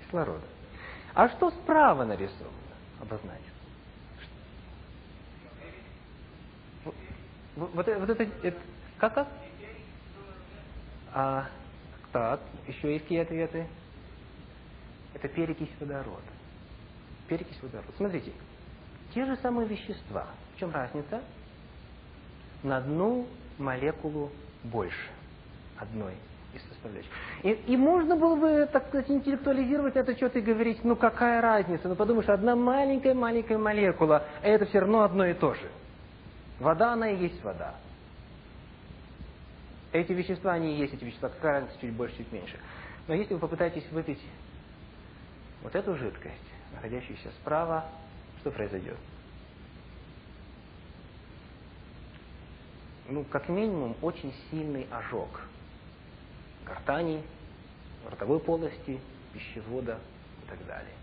кислорода. 0.00 0.44
А 1.14 1.28
что 1.28 1.50
справа 1.50 2.04
нарисовано? 2.04 2.48
Обозначим. 3.00 3.52
Вот, 6.84 6.94
вот, 7.74 7.86
вот 7.86 8.10
это, 8.10 8.22
это, 8.42 8.58
как, 8.98 9.14
как? 9.14 9.28
А, 11.12 11.48
так, 12.12 12.40
еще 12.66 12.92
есть 12.92 13.04
какие 13.04 13.20
ответы? 13.20 13.66
Это 15.14 15.28
перекись 15.28 15.68
водорода. 15.78 16.22
Перекись 17.28 17.60
водорода. 17.62 17.92
Смотрите, 17.96 18.32
те 19.12 19.26
же 19.26 19.36
самые 19.36 19.68
вещества. 19.68 20.26
В 20.54 20.58
чем 20.58 20.70
разница? 20.72 21.22
На 22.62 22.78
одну 22.78 23.26
молекулу 23.58 24.30
больше 24.64 25.10
одной 25.78 26.14
из 26.54 26.62
составляющих. 26.68 27.10
И, 27.42 27.50
и 27.72 27.76
можно 27.76 28.16
было 28.16 28.36
бы, 28.36 28.68
так 28.70 28.88
сказать, 28.88 29.10
интеллектуализировать 29.10 29.96
это 29.96 30.14
что-то 30.14 30.38
и 30.38 30.42
говорить, 30.42 30.84
ну 30.84 30.96
какая 30.96 31.40
разница, 31.40 31.88
ну 31.88 31.96
подумаешь, 31.96 32.28
одна 32.28 32.54
маленькая-маленькая 32.56 33.58
молекула, 33.58 34.24
это 34.42 34.66
все 34.66 34.80
равно 34.80 35.02
одно 35.02 35.26
и 35.26 35.34
то 35.34 35.54
же. 35.54 35.70
Вода, 36.60 36.92
она 36.92 37.10
и 37.10 37.16
есть 37.16 37.42
вода. 37.42 37.74
Эти 39.92 40.12
вещества, 40.12 40.52
они 40.52 40.74
и 40.74 40.78
есть 40.78 40.94
эти 40.94 41.04
вещества, 41.04 41.28
какая 41.28 41.60
разница, 41.60 41.80
чуть 41.80 41.92
больше, 41.92 42.16
чуть 42.16 42.32
меньше. 42.32 42.58
Но 43.08 43.14
если 43.14 43.34
вы 43.34 43.40
попытаетесь 43.40 43.84
выпить 43.90 44.20
вот 45.62 45.74
эту 45.74 45.96
жидкость, 45.96 46.34
находящуюся 46.74 47.30
справа, 47.40 47.84
что 48.40 48.50
произойдет? 48.50 48.96
Ну, 53.12 53.24
как 53.24 53.48
минимум, 53.48 53.94
очень 54.00 54.32
сильный 54.50 54.86
ожог 54.90 55.28
гортани, 56.64 57.22
ротовой 58.10 58.40
полости, 58.40 58.98
пищевода 59.34 59.98
и 60.44 60.48
так 60.48 60.66
далее. 60.66 60.94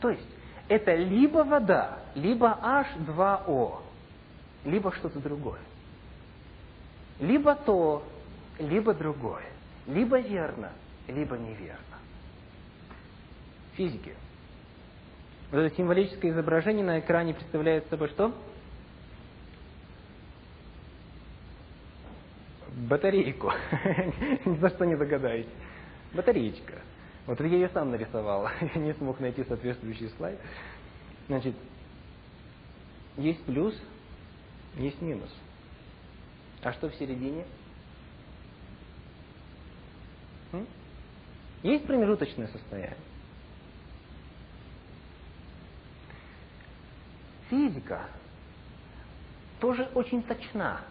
То 0.00 0.10
есть, 0.10 0.26
это 0.68 0.94
либо 0.94 1.44
вода, 1.44 2.00
либо 2.14 2.58
H2O, 2.60 3.80
либо 4.64 4.92
что-то 4.92 5.20
другое. 5.20 5.60
Либо 7.20 7.54
то, 7.54 8.02
либо 8.58 8.92
другое. 8.92 9.46
Либо 9.86 10.18
верно, 10.18 10.72
либо 11.06 11.36
неверно. 11.36 11.98
Физики. 13.74 14.14
Вот 15.52 15.58
это 15.58 15.76
символическое 15.76 16.32
изображение 16.32 16.84
на 16.84 16.98
экране 16.98 17.34
представляет 17.34 17.86
собой 17.88 18.08
что? 18.08 18.34
Батарейку. 22.74 23.52
Ни 24.44 24.56
за 24.58 24.70
что 24.70 24.84
не 24.84 24.96
догадаетесь. 24.96 25.50
Батареечка. 26.12 26.74
Вот 27.26 27.40
я 27.40 27.46
ее 27.46 27.68
сам 27.70 27.90
нарисовал. 27.90 28.48
Я 28.74 28.80
не 28.80 28.92
смог 28.94 29.20
найти 29.20 29.44
соответствующий 29.44 30.10
слайд. 30.16 30.38
Значит, 31.26 31.54
есть 33.16 33.42
плюс, 33.44 33.74
есть 34.76 35.00
минус. 35.00 35.30
А 36.62 36.72
что 36.72 36.88
в 36.88 36.94
середине? 36.96 37.44
Есть 41.62 41.86
промежуточное 41.86 42.48
состояние. 42.48 42.96
Физика 47.48 48.06
тоже 49.60 49.88
очень 49.94 50.22
точна. 50.22 50.82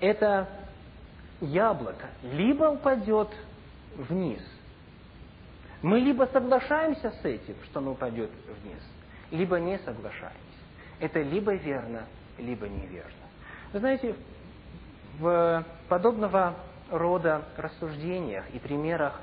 Это 0.00 0.48
яблоко 1.40 2.06
либо 2.22 2.64
упадет 2.64 3.28
вниз. 3.96 4.42
Мы 5.82 6.00
либо 6.00 6.28
соглашаемся 6.32 7.10
с 7.10 7.24
этим, 7.24 7.54
что 7.64 7.78
оно 7.78 7.92
упадет 7.92 8.30
вниз, 8.62 8.82
либо 9.30 9.60
не 9.60 9.78
соглашаемся. 9.78 10.38
Это 10.98 11.20
либо 11.22 11.54
верно, 11.54 12.04
либо 12.38 12.68
неверно. 12.68 13.12
Вы 13.72 13.78
знаете, 13.78 14.16
в 15.18 15.64
подобного 15.88 16.56
рода 16.90 17.42
рассуждениях 17.56 18.48
и 18.50 18.58
примерах 18.58 19.20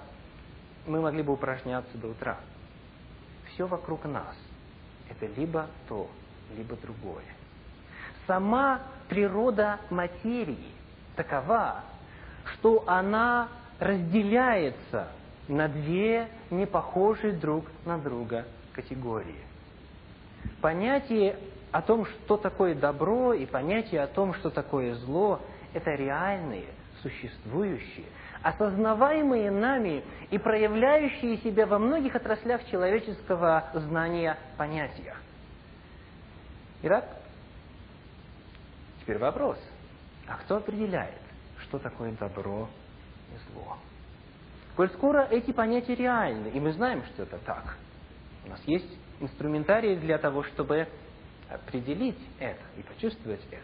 мы 0.85 1.01
могли 1.01 1.23
бы 1.23 1.33
упражняться 1.33 1.97
до 1.97 2.09
утра. 2.09 2.37
Все 3.49 3.65
вокруг 3.65 4.05
нас– 4.05 4.35
это 5.09 5.25
либо 5.39 5.67
то, 5.87 6.09
либо 6.55 6.75
другое. 6.75 7.25
Сама 8.27 8.81
природа 9.09 9.79
материи 9.89 10.71
такова, 11.15 11.83
что 12.53 12.83
она 12.87 13.49
разделяется 13.79 15.09
на 15.47 15.67
две 15.67 16.27
непохожие 16.49 17.33
друг 17.33 17.65
на 17.85 17.97
друга 17.97 18.45
категории. 18.73 19.43
Понятие 20.61 21.37
о 21.71 21.81
том, 21.81 22.05
что 22.05 22.37
такое 22.37 22.75
добро, 22.75 23.33
и 23.33 23.45
понятие 23.45 24.01
о 24.01 24.07
том, 24.07 24.33
что 24.35 24.49
такое 24.49 24.95
зло, 24.95 25.41
это 25.73 25.91
реальные, 25.91 26.67
существующие, 27.01 28.05
осознаваемые 28.41 29.51
нами 29.51 30.03
и 30.29 30.37
проявляющие 30.37 31.37
себя 31.37 31.65
во 31.65 31.79
многих 31.79 32.15
отраслях 32.15 32.65
человеческого 32.69 33.69
знания 33.73 34.37
понятия. 34.57 35.15
Итак, 36.83 37.05
теперь 39.01 39.17
вопрос. 39.17 39.57
А 40.27 40.37
кто 40.37 40.57
определяет, 40.57 41.24
что 41.75 41.89
такое 41.89 42.11
добро 42.13 42.69
и 43.33 43.51
зло? 43.51 43.77
Коль 44.77 44.89
скоро 44.91 45.27
эти 45.29 45.51
понятия 45.51 45.95
реальны, 45.95 46.47
и 46.47 46.59
мы 46.59 46.71
знаем, 46.71 47.03
что 47.05 47.23
это 47.23 47.37
так, 47.39 47.77
у 48.45 48.49
нас 48.49 48.61
есть 48.65 48.97
инструментарий 49.19 49.97
для 49.97 50.17
того, 50.17 50.43
чтобы 50.43 50.87
определить 51.49 52.19
это 52.39 52.61
и 52.77 52.81
почувствовать 52.81 53.41
это. 53.51 53.61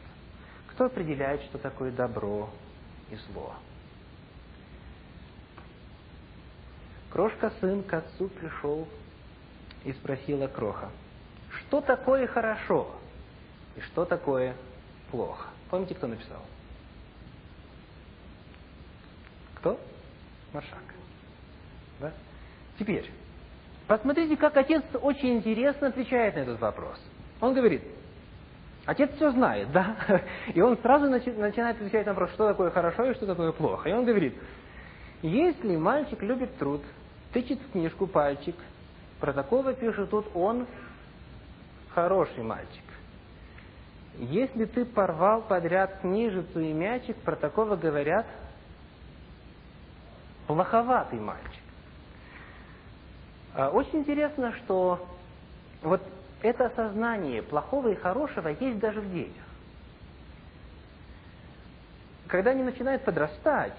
Кто 0.68 0.86
определяет, 0.86 1.41
что 1.44 1.58
такое 1.58 1.91
добро 1.91 2.50
и 3.10 3.15
зло? 3.15 3.53
Крошка 7.12 7.51
сын 7.62 7.84
к 7.84 7.94
отцу 7.94 8.27
пришел 8.27 8.88
и 9.86 9.94
спросила 9.94 10.48
Кроха, 10.48 10.89
что 11.50 11.80
такое 11.80 12.27
хорошо 12.27 12.94
и 13.77 13.82
что 13.82 14.03
такое 14.03 14.56
плохо? 15.12 15.48
Помните, 15.70 15.96
кто 15.96 16.08
написал? 16.08 16.41
Кто? 19.62 19.80
Маршак. 20.53 20.80
Да? 22.00 22.12
Теперь, 22.80 23.10
посмотрите, 23.88 24.36
как 24.36 24.58
отец 24.58 24.84
очень 25.00 25.38
интересно 25.38 25.88
отвечает 25.88 26.36
на 26.36 26.39
этот 26.39 26.60
вопрос. 26.60 27.00
Он 27.39 27.53
говорит, 27.53 27.84
отец 28.88 29.12
все 29.15 29.32
знает, 29.32 29.72
да? 29.72 29.96
И 30.56 30.62
он 30.62 30.77
сразу 30.80 31.10
начинает 31.10 31.77
отвечать 31.77 32.08
на 32.08 32.13
вопрос, 32.13 32.32
что 32.32 32.48
такое 32.48 32.72
хорошо 32.72 33.06
и 33.06 33.13
что 33.13 33.27
такое 33.27 33.51
плохо. 33.51 33.88
И 33.88 33.94
он 33.94 34.03
говорит, 34.03 34.36
если 35.22 35.75
мальчик 35.75 36.24
любит 36.24 36.58
труд, 36.58 36.82
тычет 37.32 37.60
в 37.62 37.72
книжку 37.72 38.08
пальчик, 38.08 38.56
про 39.20 39.32
такого 39.32 39.74
пишет 39.74 40.10
тут 40.10 40.25
он 40.34 40.65
хороший 41.94 42.44
мальчик. 42.44 42.84
Если 44.18 44.65
ты 44.65 44.86
порвал 44.86 45.44
подряд 45.44 46.00
книжицу 46.01 46.60
и 46.60 46.74
мячик, 46.74 47.15
про 47.18 47.36
такого 47.36 47.75
говорят 47.75 48.25
плоховатый 50.48 51.20
мальчик. 51.20 51.64
А, 53.54 53.70
очень 53.70 54.00
интересно, 54.00 54.54
что 54.64 55.08
вот 55.82 56.02
это 56.42 56.68
осознание 56.68 57.42
плохого 57.42 57.90
и 57.90 57.96
хорошего 57.96 58.50
есть 58.50 58.80
даже 58.80 59.02
в 59.02 59.12
детях. 59.12 59.44
Когда 62.28 62.52
они 62.52 62.64
начинают 62.64 63.04
подрастать, 63.04 63.78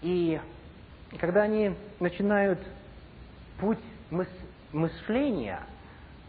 и 0.00 0.40
когда 1.18 1.42
они 1.42 1.74
начинают 2.00 2.58
путь 3.58 3.78
мыс 4.10 4.28
мышления, 4.72 5.60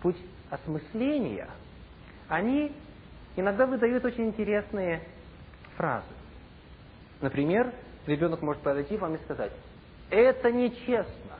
путь 0.01 0.17
осмысления, 0.51 1.47
они 2.27 2.71
иногда 3.35 3.65
выдают 3.65 4.05
очень 4.05 4.27
интересные 4.27 5.01
фразы. 5.77 6.05
Например, 7.21 7.73
ребенок 8.07 8.41
может 8.41 8.61
подойти 8.61 8.97
вам 8.97 9.15
и 9.15 9.23
сказать, 9.23 9.51
это 10.09 10.51
нечестно. 10.51 11.39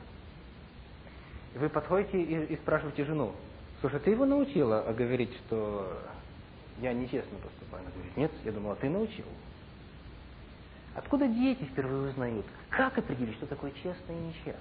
Вы 1.54 1.68
подходите 1.68 2.20
и, 2.20 2.54
и 2.54 2.56
спрашиваете 2.56 3.04
жену, 3.04 3.32
слушай, 3.80 4.00
ты 4.00 4.10
его 4.10 4.26
научила 4.26 4.82
говорить, 4.96 5.34
что 5.46 5.98
я 6.80 6.92
нечестно 6.92 7.38
поступаю? 7.38 7.82
Она 7.82 7.92
говорит, 7.92 8.16
нет, 8.16 8.30
я 8.44 8.52
думала, 8.52 8.76
ты 8.76 8.90
научил. 8.90 9.24
Откуда 10.94 11.28
дети 11.28 11.64
впервые 11.64 12.10
узнают, 12.10 12.46
как 12.70 12.96
определить, 12.98 13.36
что 13.36 13.46
такое 13.46 13.70
честно 13.72 14.12
и 14.12 14.28
нечестно? 14.28 14.60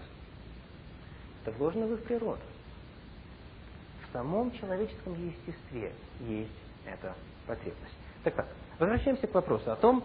Это 1.41 1.51
вложено 1.57 1.87
в 1.87 1.93
их 1.93 2.03
природу. 2.03 2.41
В 4.07 4.13
самом 4.13 4.51
человеческом 4.51 5.13
естестве 5.13 5.93
есть 6.21 6.51
эта 6.85 7.15
потребность. 7.47 7.93
Так 8.23 8.35
так, 8.35 8.47
возвращаемся 8.79 9.27
к 9.27 9.33
вопросу 9.33 9.71
о 9.71 9.75
том, 9.75 10.03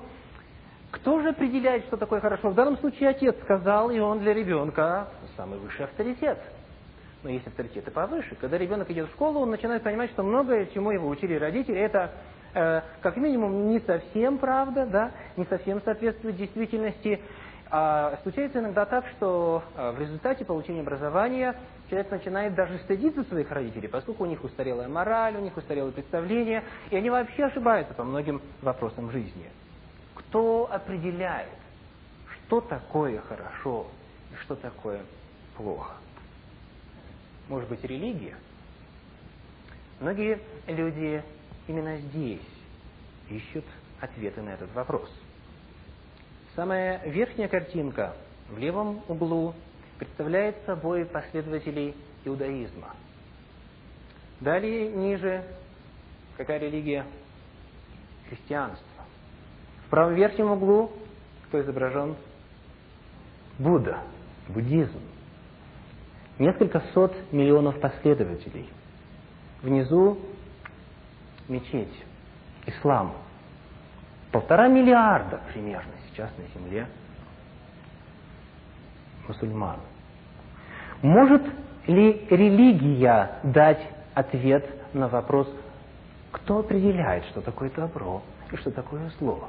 кто 0.91 1.21
же 1.21 1.31
определяет, 1.31 1.85
что 1.87 1.97
такое 1.97 2.21
хорошо? 2.21 2.51
В 2.51 2.55
данном 2.55 2.79
случае 2.79 3.11
отец 3.11 3.37
сказал, 3.43 3.91
и 3.91 3.99
он 3.99 4.21
для 4.21 4.35
ребенка 4.35 5.09
самый 5.37 5.59
высший 5.59 5.85
авторитет– 5.85 6.39
но 7.23 7.31
есть 7.31 7.47
авторитеты 7.47 7.91
повыше. 7.91 8.35
Когда 8.41 8.59
ребенок 8.59 8.91
идет 8.91 9.09
в 9.09 9.13
школу, 9.13 9.41
он 9.41 9.51
начинает 9.51 9.83
понимать, 9.83 10.11
что 10.11 10.23
многое, 10.23 10.67
чему 10.67 10.91
его 10.91 11.09
учили 11.09 11.35
родители, 11.35 11.79
это 11.79 12.13
э, 12.55 12.81
как 13.03 13.17
минимум 13.17 13.69
не 13.69 13.81
совсем 13.81 14.39
правда, 14.39 14.87
да, 14.87 15.11
не 15.37 15.45
совсем 15.47 15.83
соответствует 15.83 16.37
действительности. 16.37 17.21
А 17.73 18.19
случается 18.23 18.59
иногда 18.59 18.85
так, 18.85 19.07
что 19.17 19.63
э, 19.77 19.93
в 19.93 20.01
результате 20.01 20.45
получения 20.45 20.81
образования 20.81 21.55
человек 21.89 22.11
начинает 22.11 22.55
даже 22.55 22.79
стыдиться 22.79 23.23
своих 23.25 23.51
родителей, 23.51 23.89
поскольку 23.89 24.25
у 24.25 24.27
них 24.27 24.43
устарелая 24.43 24.89
мораль, 24.89 25.37
у 25.37 25.41
них 25.41 25.57
устарелое 25.57 25.93
представление, 25.93 26.65
и 26.91 26.97
они 26.97 27.11
вообще 27.11 27.45
ошибаются 27.45 27.95
по 27.95 28.05
многим 28.05 28.41
вопросам 28.63 29.11
жизни. 29.11 29.51
Кто 30.31 30.73
определяет, 30.73 31.51
что 32.47 32.61
такое 32.61 33.21
хорошо 33.21 33.87
и 34.33 34.37
что 34.37 34.55
такое 34.57 35.03
плохо? 35.57 35.95
может 37.51 37.69
быть, 37.69 37.83
религия. 37.85 38.37
Многие 39.99 40.39
люди 40.69 41.23
именно 41.67 41.99
здесь 41.99 42.41
ищут 43.29 43.65
ответы 44.01 44.41
на 44.41 44.51
этот 44.51 44.73
вопрос. 44.73 45.11
Самая 46.55 47.05
верхняя 47.05 47.49
картинка 47.49 48.15
в 48.49 48.57
левом 48.57 49.03
углу 49.09 49.55
представляет 49.99 50.57
собой 50.65 51.05
последователей 51.05 51.97
иудаизма. 52.25 52.95
Далее, 54.39 54.91
ниже, 54.93 55.45
какая 56.37 56.59
религия? 56.61 57.05
Христианство. 58.29 58.90
В 59.91 59.93
правом 59.93 60.15
верхнем 60.15 60.53
углу 60.53 60.93
кто 61.49 61.61
изображен? 61.61 62.15
Будда, 63.59 63.99
буддизм 64.47 65.01
несколько 66.39 66.81
сот 66.95 67.13
миллионов 67.33 67.81
последователей. 67.81 68.69
Внизу 69.63 70.17
мечеть, 71.49 72.05
ислам. 72.67 73.15
Полтора 74.31 74.69
миллиарда 74.69 75.41
примерно 75.53 75.91
сейчас 76.09 76.31
на 76.39 76.61
земле 76.61 76.87
мусульман. 79.27 79.81
Может 81.03 81.43
ли 81.89 82.29
религия 82.31 83.41
дать 83.43 83.85
ответ 84.15 84.95
на 84.95 85.09
вопрос, 85.09 85.53
кто 86.31 86.61
определяет, 86.61 87.25
что 87.25 87.41
такое 87.41 87.71
добро 87.71 88.23
и 88.53 88.57
что 88.57 88.71
такое 88.71 89.11
зло? 89.19 89.49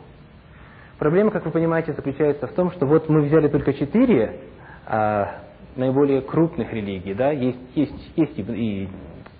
Проблема, 1.02 1.32
как 1.32 1.46
вы 1.46 1.52
понимаете, 1.52 1.94
заключается 1.94 2.46
в 2.46 2.52
том, 2.52 2.70
что 2.74 2.86
вот 2.86 3.10
мы 3.10 3.24
взяли 3.24 3.48
только 3.48 3.74
четыре 3.74 4.42
а, 4.86 5.40
наиболее 5.76 6.22
крупных 6.22 6.72
религий, 6.72 7.16
да, 7.16 7.32
есть, 7.32 7.58
есть, 7.74 8.12
есть 8.16 8.38
и, 8.38 8.88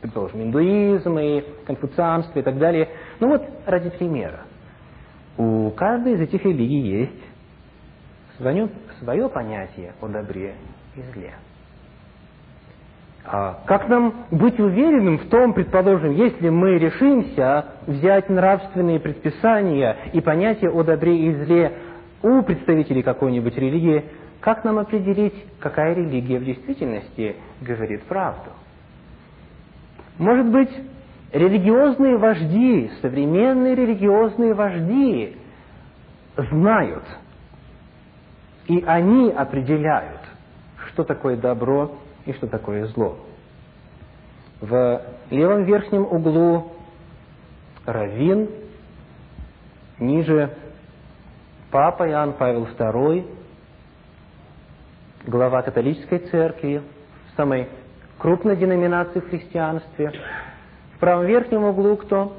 предположим, 0.02 0.42
индуизм, 0.42 1.20
и 1.20 1.44
конфуцианство 1.68 2.40
и 2.40 2.42
так 2.42 2.58
далее. 2.58 2.90
Ну 3.20 3.28
вот, 3.28 3.44
ради 3.68 3.92
примера. 3.92 4.40
У 5.38 5.70
каждой 5.70 6.14
из 6.14 6.22
этих 6.22 6.44
религий 6.44 7.02
есть 7.02 7.24
свое, 8.38 8.68
свое 8.98 9.30
понятие 9.30 9.94
о 10.02 10.08
добре 10.08 10.56
и 10.96 11.02
зле. 11.14 11.36
А 13.24 13.60
как 13.66 13.88
нам 13.88 14.26
быть 14.32 14.60
уверенным 14.60 15.20
в 15.20 15.30
том, 15.30 15.54
предположим, 15.54 16.12
если 16.12 16.50
мы 16.50 16.78
решимся 16.80 17.66
взять 17.86 18.30
нравственные 18.30 19.00
предписания 19.00 19.96
и 20.14 20.22
понятия 20.22 20.70
о 20.70 20.84
добре 20.84 21.28
и 21.28 21.34
зле 21.44 21.74
у 22.24 22.42
представителей 22.42 23.04
какой-нибудь 23.04 23.56
религии, 23.58 24.06
как 24.40 24.64
нам 24.64 24.80
определить, 24.80 25.36
какая 25.60 25.94
религия 25.94 26.40
в 26.40 26.46
действительности 26.46 27.36
говорит 27.62 28.04
правду? 28.04 28.50
Может 30.18 30.48
быть, 30.48 30.72
Религиозные 31.32 32.18
вожди, 32.18 32.92
современные 33.02 33.74
религиозные 33.74 34.54
вожди 34.54 35.38
знают, 36.36 37.06
и 38.68 38.84
они 38.86 39.32
определяют, 39.32 40.20
что 40.88 41.06
такое 41.06 41.38
добро 41.38 41.96
и 42.26 42.34
что 42.34 42.48
такое 42.48 42.88
зло. 42.88 43.18
В 44.60 45.02
левом 45.30 45.64
верхнем 45.64 46.04
углу 46.04 46.72
Равин, 47.86 48.50
ниже 50.00 50.56
Папа 51.72 52.08
Иоанн 52.10 52.34
Павел 52.34 52.68
II, 52.68 53.26
глава 55.26 55.62
католической 55.62 56.20
церкви, 56.20 56.82
самой 57.36 57.70
крупной 58.18 58.56
деноминации 58.56 59.20
в 59.20 59.30
христианстве. 59.30 60.12
В 60.96 61.00
правом 61.00 61.26
верхнем 61.26 61.64
углу 61.64 61.98
кто? 61.98 62.38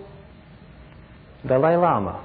Далай-лама. 1.42 2.21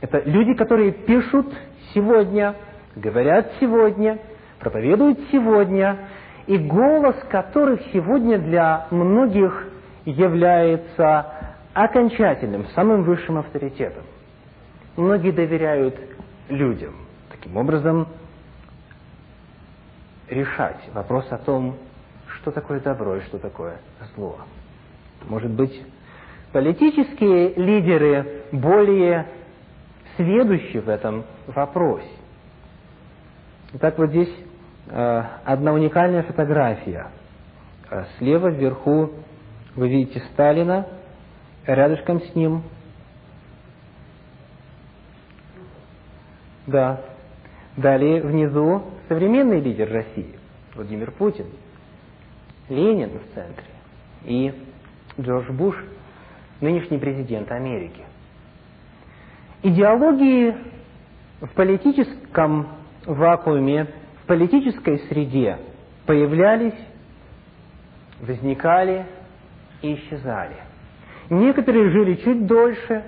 Это 0.00 0.20
люди, 0.20 0.54
которые 0.54 0.92
пишут 0.92 1.46
сегодня, 1.92 2.54
говорят 2.96 3.52
сегодня, 3.60 4.18
проповедуют 4.60 5.18
сегодня, 5.30 5.98
и 6.46 6.58
голос 6.58 7.16
которых 7.30 7.80
сегодня 7.92 8.38
для 8.38 8.86
многих 8.90 9.68
является 10.04 11.26
окончательным, 11.72 12.66
самым 12.74 13.04
высшим 13.04 13.38
авторитетом. 13.38 14.04
Многие 14.96 15.32
доверяют 15.32 15.96
людям. 16.48 16.94
Таким 17.30 17.56
образом, 17.56 18.06
решать 20.28 20.78
вопрос 20.92 21.26
о 21.30 21.38
том, 21.38 21.76
что 22.26 22.50
такое 22.50 22.80
добро 22.80 23.16
и 23.16 23.20
что 23.22 23.38
такое 23.38 23.78
зло. 24.14 24.38
Может 25.28 25.50
быть, 25.50 25.82
политические 26.52 27.54
лидеры 27.54 28.42
более 28.52 29.26
сведущи 30.16 30.78
в 30.78 30.88
этом 30.88 31.24
вопросе. 31.46 32.06
Итак, 33.72 33.98
вот 33.98 34.10
здесь 34.10 34.30
одна 34.88 35.72
уникальная 35.72 36.22
фотография. 36.22 37.08
Э, 37.90 38.04
слева 38.18 38.48
вверху 38.48 39.10
вы 39.74 39.88
видите 39.88 40.20
Сталина, 40.32 40.86
рядышком 41.66 42.20
с 42.20 42.34
ним 42.34 42.62
Да. 46.66 47.00
Далее 47.76 48.22
внизу 48.22 48.82
современный 49.08 49.60
лидер 49.60 49.90
России, 49.92 50.38
Владимир 50.74 51.10
Путин, 51.10 51.46
Ленин 52.68 53.10
в 53.18 53.34
центре 53.34 53.66
и 54.24 54.54
Джордж 55.20 55.50
Буш, 55.50 55.76
нынешний 56.60 56.98
президент 56.98 57.50
Америки. 57.50 58.02
Идеологии 59.62 60.54
в 61.40 61.48
политическом 61.48 62.68
вакууме, 63.06 63.88
в 64.24 64.26
политической 64.26 64.98
среде 65.08 65.58
появлялись, 66.06 66.74
возникали 68.20 69.06
и 69.82 69.94
исчезали. 69.94 70.56
Некоторые 71.30 71.90
жили 71.90 72.14
чуть 72.16 72.46
дольше, 72.46 73.04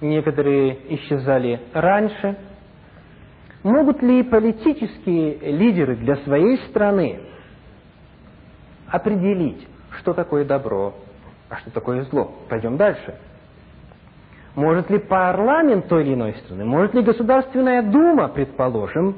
некоторые 0.00 0.94
исчезали 0.96 1.60
раньше– 1.74 2.36
Могут 3.66 4.00
ли 4.00 4.22
политические 4.22 5.38
лидеры 5.38 5.96
для 5.96 6.14
своей 6.18 6.56
страны 6.68 7.18
определить, 8.86 9.66
что 9.98 10.14
такое 10.14 10.44
добро, 10.44 10.94
а 11.48 11.56
что 11.56 11.72
такое 11.72 12.04
зло? 12.04 12.30
Пойдем 12.48 12.76
дальше. 12.76 13.16
Может 14.54 14.88
ли 14.88 15.00
парламент 15.00 15.88
той 15.88 16.04
или 16.04 16.14
иной 16.14 16.34
страны, 16.44 16.64
может 16.64 16.94
ли 16.94 17.02
Государственная 17.02 17.82
Дума, 17.82 18.28
предположим, 18.28 19.16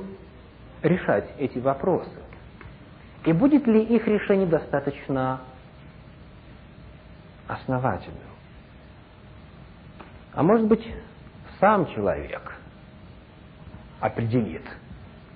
решать 0.82 1.28
эти 1.38 1.58
вопросы? 1.58 2.10
И 3.24 3.32
будет 3.32 3.66
ли 3.66 3.82
их 3.82 4.06
решение 4.06 4.46
достаточно 4.46 5.40
основательным? 7.46 8.18
А 10.32 10.42
может 10.42 10.66
быть, 10.66 10.86
сам 11.60 11.86
человек 11.86 12.52
определит 14.00 14.62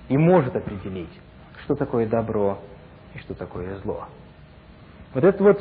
и 0.09 0.17
может 0.17 0.55
определить, 0.55 1.13
что 1.65 1.75
такое 1.75 2.07
добро 2.07 2.59
и 3.15 3.19
что 3.19 3.35
такое 3.35 3.77
зло. 3.79 4.07
Вот 5.15 5.25
этот 5.25 5.41
вот 5.41 5.61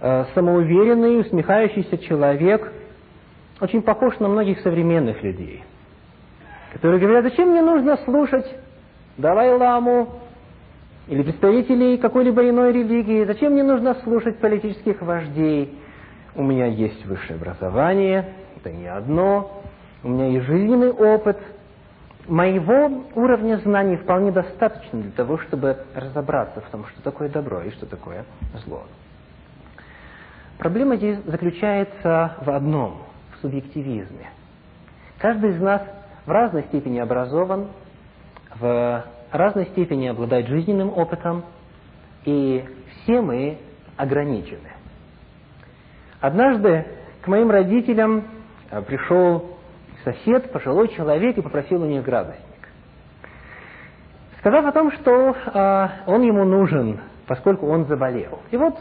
э, 0.00 0.24
самоуверенный, 0.34 1.20
усмехающийся 1.20 1.98
человек 1.98 2.72
очень 3.60 3.82
похож 3.82 4.18
на 4.18 4.28
многих 4.28 4.60
современных 4.60 5.22
людей, 5.22 5.62
которые 6.72 7.00
говорят, 7.00 7.24
зачем 7.24 7.50
мне 7.50 7.60
нужно 7.60 7.98
слушать 7.98 8.46
Далай-ламу 9.20 10.08
или 11.06 11.22
представителей 11.22 11.98
какой-либо 11.98 12.48
иной 12.48 12.72
религии, 12.72 13.24
зачем 13.24 13.52
мне 13.52 13.62
нужно 13.62 13.94
слушать 14.02 14.38
политических 14.38 15.02
вождей, 15.02 15.78
у 16.34 16.42
меня 16.42 16.66
есть 16.66 17.04
высшее 17.06 17.36
образование, 17.36 18.32
это 18.56 18.70
не 18.70 18.86
одно, 18.86 19.62
у 20.02 20.08
меня 20.08 20.26
есть 20.28 20.46
жизненный 20.46 20.90
опыт– 20.90 21.38
моего 22.30 23.04
уровня 23.14 23.56
знаний 23.58 23.96
вполне 23.96 24.30
достаточно 24.30 25.00
для 25.00 25.10
того, 25.10 25.38
чтобы 25.38 25.76
разобраться 25.94 26.60
в 26.60 26.70
том, 26.70 26.86
что 26.86 27.02
такое 27.02 27.28
добро 27.28 27.62
и 27.62 27.70
что 27.70 27.86
такое 27.86 28.24
зло. 28.64 28.84
Проблема 30.58 30.96
здесь 30.96 31.18
заключается 31.24 32.36
в 32.40 32.50
одном, 32.50 33.02
в 33.34 33.42
субъективизме. 33.42 34.30
Каждый 35.18 35.50
из 35.50 35.60
нас 35.60 35.82
в 36.26 36.30
разной 36.30 36.62
степени 36.64 36.98
образован, 36.98 37.68
в 38.58 39.04
разной 39.30 39.66
степени 39.66 40.08
обладает 40.08 40.48
жизненным 40.48 40.90
опытом, 40.96 41.44
и 42.24 42.64
все 43.02 43.20
мы 43.20 43.58
ограничены. 43.96 44.70
Однажды 46.20 46.86
к 47.22 47.28
моим 47.28 47.50
родителям 47.50 48.24
э, 48.70 48.82
пришел 48.82 49.56
сосед, 50.04 50.52
пожилой 50.52 50.88
человек, 50.88 51.38
и 51.38 51.42
попросил 51.42 51.82
у 51.82 51.86
них 51.86 52.02
градусник. 52.02 52.44
Сказав 54.38 54.64
о 54.66 54.72
том, 54.72 54.90
что 54.92 55.34
э, 55.34 55.88
он 56.06 56.22
ему 56.22 56.44
нужен, 56.44 57.00
поскольку 57.26 57.66
он 57.68 57.86
заболел. 57.86 58.40
И 58.50 58.56
вот, 58.56 58.78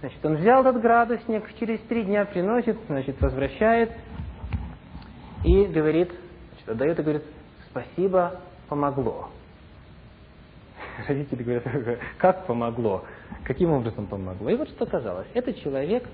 значит, 0.00 0.24
он 0.24 0.36
взял 0.36 0.62
этот 0.62 0.80
градусник, 0.80 1.44
через 1.58 1.80
три 1.80 2.04
дня 2.04 2.24
приносит, 2.24 2.76
значит, 2.88 3.20
возвращает 3.20 3.92
и 5.44 5.64
говорит, 5.64 6.10
значит, 6.50 6.68
отдает 6.68 6.98
и 6.98 7.02
говорит, 7.02 7.24
спасибо, 7.70 8.40
помогло. 8.70 9.28
Родители 11.06 11.42
говорят, 11.42 11.98
как 12.18 12.46
помогло? 12.46 13.04
Каким 13.44 13.72
образом 13.72 14.06
помогло? 14.06 14.48
И 14.48 14.54
вот 14.54 14.68
что 14.68 14.84
оказалось. 14.84 15.26
Этот 15.34 15.58
человек 15.58 16.08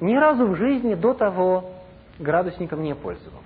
ни 0.00 0.14
разу 0.14 0.46
в 0.46 0.56
жизни 0.56 0.94
до 0.94 1.12
того 1.12 1.72
градусником 2.18 2.82
не 2.82 2.94
пользовался. 2.94 3.44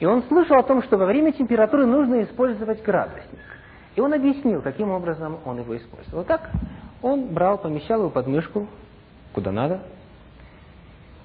И 0.00 0.04
он 0.04 0.24
слышал 0.24 0.56
о 0.56 0.64
том, 0.64 0.82
что 0.82 0.96
во 0.96 1.06
время 1.06 1.32
температуры 1.32 1.86
нужно 1.86 2.24
использовать 2.24 2.82
градусник. 2.82 3.40
И 3.94 4.00
он 4.00 4.12
объяснил, 4.12 4.62
каким 4.62 4.90
образом 4.90 5.38
он 5.44 5.60
его 5.60 5.76
использовал. 5.76 6.24
Так 6.24 6.50
он 7.02 7.32
брал, 7.32 7.58
помещал 7.58 8.00
его 8.00 8.10
под 8.10 8.26
мышку, 8.26 8.66
куда 9.32 9.52
надо. 9.52 9.82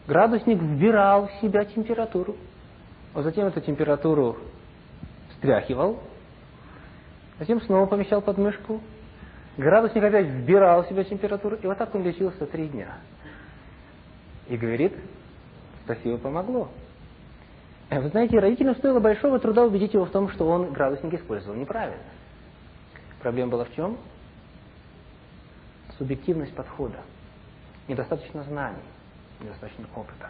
Градусник 0.06 0.62
вбирал 0.62 1.28
в 1.28 1.42
себя 1.42 1.66
температуру. 1.66 2.36
А 3.18 3.24
затем 3.24 3.48
эту 3.48 3.62
температуру 3.62 4.38
стряхивал. 5.38 6.00
Затем 7.40 7.60
снова 7.62 7.88
помещал 7.88 8.22
под 8.22 8.38
мышку. 8.38 8.80
Градусник 9.58 10.04
опять 10.04 10.28
вбирал 10.28 10.84
в 10.84 10.88
себя 10.88 11.04
температуру. 11.04 11.56
И 11.56 11.66
вот 11.66 11.80
так 11.80 11.96
он 11.96 12.04
лечился 12.04 12.46
три 12.46 12.68
дня. 12.68 13.00
И 14.48 14.56
говорит, 14.56 14.94
Спасибо, 15.84 16.20
помогло. 16.20 16.70
Э, 17.90 18.00
вы 18.02 18.10
знаете, 18.10 18.38
родителям 18.38 18.76
стоило 18.76 19.00
большого 19.00 19.40
труда 19.40 19.64
убедить 19.64 19.96
его 19.96 20.06
в 20.06 20.12
том, 20.12 20.30
что 20.30 20.48
он 20.48 20.72
градусник 20.72 21.16
использовал 21.16 21.56
неправильно. 21.56 22.04
Проблема 23.20 23.54
была 23.54 23.64
в 23.66 23.74
чем? 23.74 23.98
Субъективность 25.98 26.54
подхода. 26.54 27.00
Недостаточно 27.88 28.44
знаний, 28.44 28.78
недостаточно 29.42 29.88
опыта. 29.96 30.30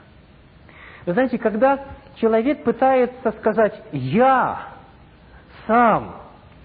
Вы 1.08 1.13
знаете, 1.13 1.38
когда 1.38 1.86
человек 2.17 2.65
пытается 2.65 3.32
сказать 3.39 3.82
«я 3.93 4.74
сам 5.65 6.17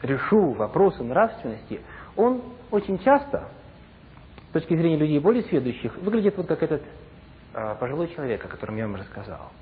решу 0.03 0.51
вопросы 0.55 1.05
нравственности», 1.05 1.81
он 2.17 2.43
очень 2.73 2.99
часто, 2.99 3.49
с 4.51 4.53
точки 4.53 4.77
зрения 4.77 4.97
людей 4.97 5.21
более 5.21 5.45
сведущих, 5.45 5.97
выглядит 5.99 6.37
вот 6.37 6.49
как 6.49 6.61
этот 6.61 6.83
а, 7.55 7.77
пожилой 7.77 8.09
человек, 8.09 8.45
о 8.45 8.49
котором 8.49 8.77
я 8.77 8.89
вам 8.89 8.97
рассказал, 8.97 9.53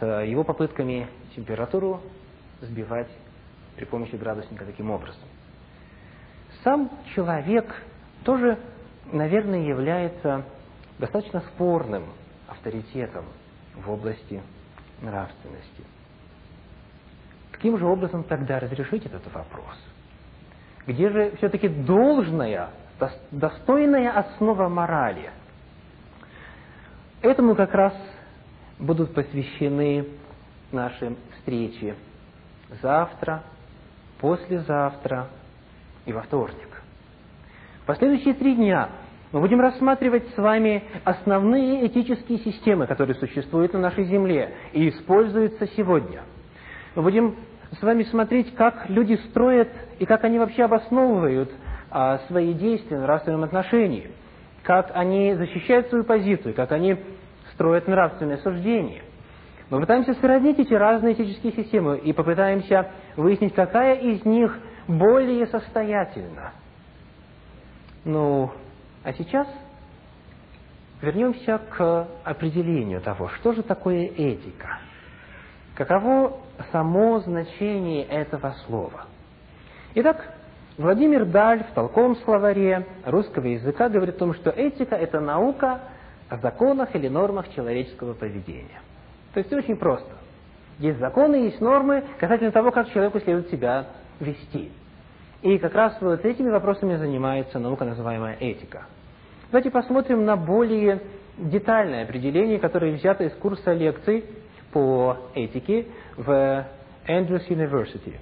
с 0.00 0.22
его 0.24 0.44
попытками 0.44 1.06
температуру 1.36 2.00
сбивать 2.62 3.10
при 3.76 3.84
помощи 3.84 4.14
градусника 4.16 4.64
таким 4.64 4.90
образом. 4.90 5.28
Сам 6.64 6.90
человек 7.14 7.66
тоже 8.24 8.56
наверное, 9.12 9.60
является 9.60 10.46
достаточно 10.98 11.40
спорным 11.52 12.04
авторитетом 12.48 13.26
в 13.76 13.90
области 13.90 14.40
нравственности. 15.00 15.84
Каким 17.50 17.78
же 17.78 17.86
образом 17.86 18.24
тогда 18.24 18.58
разрешить 18.58 19.06
этот 19.06 19.32
вопрос? 19.32 19.76
Где 20.86 21.10
же 21.10 21.36
все-таки 21.36 21.68
должная, 21.68 22.70
достойная 23.30 24.10
основа 24.18 24.68
морали? 24.68 25.30
Этому 27.20 27.54
как 27.54 27.72
раз 27.72 27.94
будут 28.78 29.14
посвящены 29.14 30.08
наши 30.72 31.14
встречи 31.36 31.94
завтра, 32.80 33.42
послезавтра 34.18 35.28
и 36.04 36.12
во 36.12 36.22
вторник. 36.22 36.82
Последующие 37.86 38.34
три 38.34 38.56
дня 38.56 38.88
мы 39.32 39.40
будем 39.40 39.60
рассматривать 39.60 40.28
с 40.34 40.36
вами 40.36 40.84
основные 41.04 41.86
этические 41.86 42.38
системы, 42.38 42.86
которые 42.86 43.16
существуют 43.16 43.72
на 43.72 43.80
нашей 43.80 44.04
Земле 44.04 44.52
и 44.72 44.90
используются 44.90 45.66
сегодня. 45.68 46.22
Мы 46.94 47.02
будем 47.02 47.36
с 47.78 47.82
вами 47.82 48.02
смотреть, 48.04 48.54
как 48.54 48.90
люди 48.90 49.14
строят 49.30 49.68
и 49.98 50.04
как 50.04 50.24
они 50.24 50.38
вообще 50.38 50.64
обосновывают 50.64 51.50
а, 51.90 52.18
свои 52.28 52.52
действия 52.52 52.98
в 52.98 53.00
нравственном 53.00 53.44
отношении, 53.44 54.10
как 54.62 54.90
они 54.94 55.34
защищают 55.34 55.88
свою 55.88 56.04
позицию, 56.04 56.54
как 56.54 56.70
они 56.72 56.98
строят 57.54 57.88
нравственное 57.88 58.36
суждение. 58.38 59.02
Мы 59.70 59.80
пытаемся 59.80 60.12
сравнить 60.14 60.58
эти 60.58 60.74
разные 60.74 61.14
этические 61.14 61.52
системы 61.54 61.96
и 61.96 62.12
попытаемся 62.12 62.90
выяснить, 63.16 63.54
какая 63.54 63.94
из 63.94 64.22
них 64.26 64.58
более 64.86 65.46
состоятельна. 65.46 66.52
Ну, 68.04 68.52
а 69.04 69.12
сейчас 69.12 69.48
вернемся 71.00 71.58
к 71.58 72.08
определению 72.24 73.00
того, 73.00 73.28
что 73.28 73.52
же 73.52 73.62
такое 73.62 74.06
этика. 74.06 74.78
Каково 75.74 76.38
само 76.70 77.20
значение 77.20 78.04
этого 78.04 78.54
слова? 78.66 79.06
Итак, 79.94 80.34
Владимир 80.78 81.26
Даль 81.26 81.64
в 81.64 81.74
толковом 81.74 82.16
словаре 82.16 82.86
русского 83.04 83.46
языка 83.46 83.88
говорит 83.88 84.16
о 84.16 84.18
том, 84.18 84.34
что 84.34 84.50
этика– 84.50 84.94
это 84.96 85.20
наука 85.20 85.80
о 86.28 86.38
законах 86.38 86.94
или 86.94 87.08
нормах 87.08 87.52
человеческого 87.54 88.14
поведения. 88.14 88.80
То 89.34 89.40
есть 89.40 89.52
очень 89.52 89.76
просто. 89.76 90.10
Есть 90.78 90.98
законы, 90.98 91.36
есть 91.36 91.60
нормы 91.60 92.04
касательно 92.18 92.52
того, 92.52 92.70
как 92.70 92.90
человеку 92.90 93.20
следует 93.20 93.50
себя 93.50 93.86
вести. 94.18 94.72
И 95.42 95.58
как 95.58 95.74
раз 95.74 95.96
вот 96.00 96.24
этими 96.24 96.50
вопросами 96.50 96.94
занимается 96.96 97.58
наука, 97.58 97.84
называемая 97.84 98.36
этика. 98.38 98.86
Давайте 99.50 99.70
посмотрим 99.70 100.24
на 100.24 100.36
более 100.36 101.02
детальное 101.36 102.04
определение, 102.04 102.60
которое 102.60 102.94
взято 102.94 103.24
из 103.24 103.32
курса 103.34 103.72
лекций 103.72 104.24
по 104.72 105.16
этике 105.34 105.86
в 106.16 106.64
Andrews 107.08 107.48
University. 107.48 108.14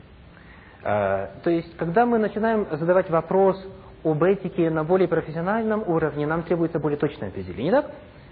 А, 0.83 1.30
то 1.44 1.50
есть, 1.50 1.76
когда 1.76 2.06
мы 2.06 2.18
начинаем 2.18 2.66
задавать 2.72 3.11
вопрос 3.11 3.62
об 4.02 4.22
этике 4.22 4.70
на 4.70 4.83
более 4.83 5.09
профессиональном 5.09 5.83
уровне, 5.87 6.26
нам 6.26 6.42
требуется 6.42 6.78
более 6.78 6.98
точное 6.98 7.28
определение. 7.28 7.72
Так? 7.72 7.90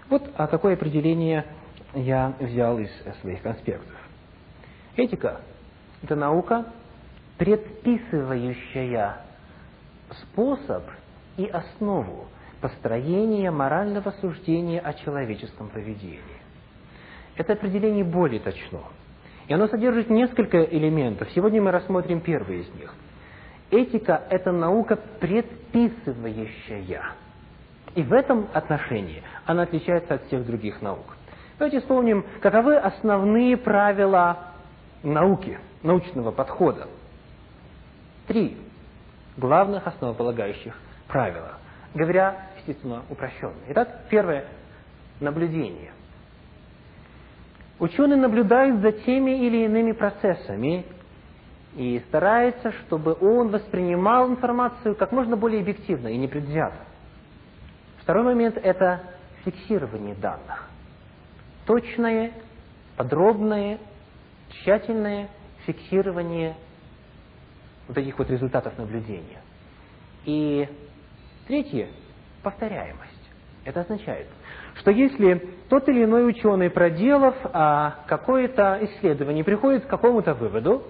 Вот 0.09 0.23
а 0.35 0.47
какое 0.47 0.73
определение 0.73 1.45
я 1.93 2.33
взял 2.39 2.79
из 2.79 2.89
своих 3.21 3.41
конспектов. 3.43 3.95
Этика– 4.95 5.41
это 6.03 6.15
наука, 6.15 6.65
предписывающая 7.39 9.17
способ 10.11 10.83
и 11.37 11.47
основу 11.47 12.27
построения 12.61 13.49
морального 13.49 14.11
суждения 14.19 14.81
о 14.81 14.93
человеческом 14.93 15.69
поведении. 15.69 16.19
Это 17.37 17.53
определение 17.53 18.03
более 18.03 18.41
точно. 18.41 18.81
И 19.47 19.53
оно 19.53 19.67
содержит 19.69 20.09
несколько 20.09 20.61
элементов. 20.63 21.29
Сегодня 21.33 21.61
мы 21.61 21.71
рассмотрим 21.71 22.19
первый 22.19 22.59
из 22.59 22.67
них. 22.75 22.93
Этика– 23.71 24.21
это 24.29 24.51
наука 24.51 24.97
предписывающая. 25.19 27.13
И 27.95 28.03
в 28.03 28.11
этом 28.11 28.49
отношении 28.53 29.23
она 29.45 29.63
отличается 29.63 30.15
от 30.15 30.25
всех 30.25 30.45
других 30.45 30.81
наук. 30.81 31.15
Давайте 31.57 31.79
вспомним, 31.79 32.25
каковы 32.41 32.75
основные 32.75 33.55
правила 33.55 34.39
науки, 35.03 35.57
научного 35.83 36.31
подхода 36.31 36.87
три 38.29 38.55
главных 39.37 39.87
основополагающих 39.87 40.77
правила, 41.07 41.53
говоря, 41.95 42.47
естественно, 42.59 43.03
упрощенно. 43.09 43.57
Итак, 43.69 44.03
первое– 44.09 44.45
наблюдение. 45.19 45.91
Ученый 47.79 48.17
наблюдает 48.17 48.81
за 48.81 48.91
теми 48.91 49.31
или 49.45 49.65
иными 49.65 49.93
процессами 49.93 50.85
и 51.75 52.03
старается, 52.07 52.71
чтобы 52.71 53.17
он 53.19 53.49
воспринимал 53.49 54.29
информацию 54.29 54.95
как 54.95 55.11
можно 55.11 55.35
более 55.35 55.61
объективно 55.61 56.09
и 56.09 56.17
непредвзято. 56.17 56.85
Второй 58.03 58.23
момент– 58.23 58.57
это 58.63 59.01
фиксирование 59.43 60.13
данных. 60.13 60.69
Точное, 61.65 62.33
подробное, 62.95 63.79
тщательное 64.49 65.29
фиксирование 65.65 66.55
вот 67.89 67.97
этих 67.97 68.17
вот 68.17 68.29
результатов 68.29 68.77
наблюдения. 68.77 69.41
И 70.23 70.69
третье– 71.47 71.87
повторяемость. 72.43 73.09
Это 73.65 73.81
означает, 73.81 74.27
что 74.75 74.91
если 74.91 75.49
тот 75.69 75.89
или 75.89 76.05
иной 76.05 76.29
ученый, 76.29 76.69
проделав 76.69 77.35
а, 77.43 77.95
какое-то 78.07 78.79
исследование, 78.81 79.43
приходит 79.43 79.85
к 79.85 79.89
какому-то 79.89 80.33
выводу, 80.35 80.83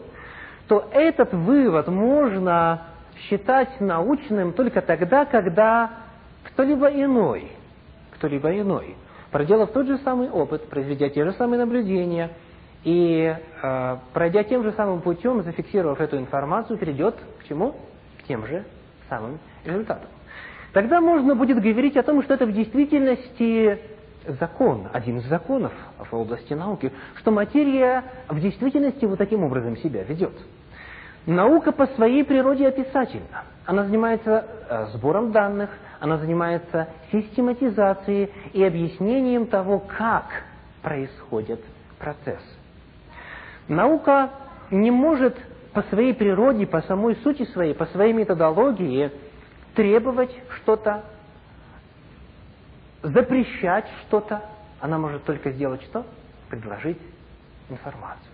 то 0.68 0.88
этот 0.92 1.34
вывод 1.34 1.88
можно 1.88 2.88
считать 3.22 3.80
научным 3.82 4.54
только 4.54 4.82
тогда, 4.82 5.26
когда 5.26 5.92
кто-либо 6.44 6.88
иной, 6.90 7.52
кто-либо 8.12 8.60
иной, 8.60 8.96
проделав 9.32 9.72
тот 9.72 9.88
же 9.88 9.98
самый 10.00 10.30
опыт, 10.30 10.70
произведя 10.70 11.10
те 11.10 11.24
же 11.24 11.32
самые 11.34 11.60
наблюдения– 11.60 12.32
и 12.84 13.36
э, 13.62 13.98
пройдя 14.14 14.44
тем 14.44 14.64
же 14.64 14.72
самым 14.74 15.02
путем, 15.02 15.44
зафиксировав 15.44 16.00
эту 16.00 16.18
информацию, 16.18 16.78
придет 16.78 17.16
к 17.40 17.48
чему? 17.48 17.76
К 18.20 18.24
тем 18.28 18.46
же 18.46 18.64
самым 19.10 19.40
результатам. 19.66 20.08
Тогда 20.74 21.02
можно 21.02 21.36
будет 21.36 21.62
говорить 21.62 21.98
о 21.98 22.04
том, 22.04 22.24
что 22.24 22.36
это 22.36 22.46
в 22.46 22.54
действительности 22.54 23.80
закон, 24.40 24.88
один 24.94 25.18
из 25.18 25.26
законов 25.26 25.74
в 25.98 26.14
области 26.16 26.54
науки, 26.54 26.92
что 27.16 27.32
материя 27.32 28.04
в 28.28 28.40
действительности 28.40 29.06
вот 29.06 29.18
таким 29.18 29.44
образом 29.44 29.78
себя 29.78 30.04
ведет. 30.04 30.34
Наука 31.26 31.72
по 31.72 31.88
своей 31.88 32.24
природе 32.24 32.68
описательна. 32.68 33.44
Она 33.66 33.84
занимается 33.84 34.46
э, 34.70 34.88
сбором 34.94 35.32
данных, 35.32 35.70
она 36.00 36.18
занимается 36.18 36.88
систематизацией 37.12 38.32
и 38.54 38.64
объяснением 38.64 39.48
того, 39.48 39.80
как 39.80 40.26
происходит 40.82 41.62
процесс. 42.00 42.42
Наука 43.70 44.32
не 44.72 44.92
может 44.92 45.38
по 45.74 45.84
своей 45.84 46.14
природе, 46.14 46.66
по 46.66 46.82
самой 46.82 47.16
сути 47.18 47.46
своей, 47.46 47.74
по 47.74 47.86
своей 47.88 48.14
методологии 48.14 49.12
требовать 49.76 50.36
что-то, 50.58 51.04
запрещать 53.04 53.86
что-то. 54.02 54.42
Она 54.82 54.98
может 54.98 55.24
только 55.24 55.52
сделать 55.52 55.84
что? 55.84 56.06
Предложить 56.50 56.98
информацию. 57.70 58.34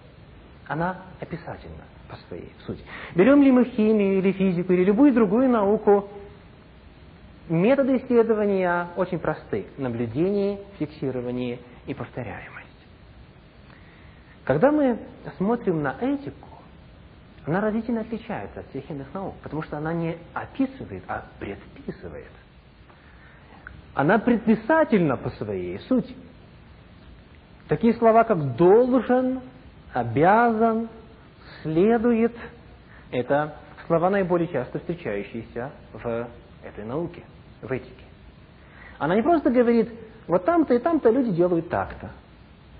Она 0.67 1.02
описательна 1.19 1.84
по 2.10 2.15
своей 2.28 2.54
сути. 2.65 2.82
Берем 3.13 3.43
ли 3.43 3.52
мы 3.52 3.65
химию 3.65 4.19
или 4.19 4.32
физику 4.32 4.71
или 4.71 4.86
любую 4.86 5.13
другую 5.13 5.50
науку, 5.50 6.10
методы 7.50 7.98
исследования 7.98 8.88
очень 8.95 9.19
просты. 9.19 9.65
Наблюдение, 9.78 10.60
фиксирование 10.80 11.60
и 11.86 11.93
повторяемость. 11.93 12.55
Когда 14.45 14.71
мы 14.71 14.99
смотрим 15.38 15.81
на 15.81 15.97
этику, 15.99 16.49
она 17.45 17.62
разительно 17.62 18.01
отличается 18.01 18.60
от 18.60 18.69
всех 18.69 18.89
иных 18.91 19.12
наук, 19.13 19.36
потому 19.41 19.63
что 19.63 19.77
она 19.77 19.91
не 19.91 20.17
описывает, 20.34 21.03
а 21.08 21.25
предписывает. 21.39 22.29
Она 23.95 24.19
предписательна 24.19 25.17
по 25.17 25.31
своей 25.31 25.79
сути. 25.79 26.15
Такие 27.67 27.95
слова, 27.95 28.23
как 28.23 28.55
«должен», 28.55 29.41
«обязан», 29.93 30.89
«следует»– 31.63 32.36
это 33.12 33.55
слова, 33.88 34.12
наиболее 34.12 34.47
часто 34.49 34.77
встречающиеся 34.79 35.71
в 35.93 36.27
этой 36.63 36.86
науке, 36.86 37.23
в 37.63 37.71
этике. 37.71 38.03
Она 38.99 39.15
не 39.15 39.23
просто 39.23 39.49
говорит, 39.49 39.89
вот 40.27 40.45
там-то 40.45 40.75
и 40.75 40.79
там-то 40.79 41.10
люди 41.10 41.31
делают 41.31 41.69
так-то. 41.69 42.12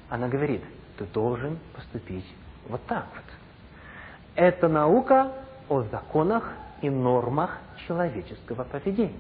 Она 0.10 0.28
говорит– 0.28 0.62
ты 0.98 1.06
должен 1.06 1.58
поступить 1.76 2.26
вот 2.68 2.82
так 2.88 3.06
вот. 3.14 3.24
Это 4.36 4.68
наука 4.68 5.32
о 5.70 5.82
законах 5.84 6.52
и 6.82 6.90
нормах 6.90 7.58
человеческого 7.88 8.64
поведения. 8.64 9.20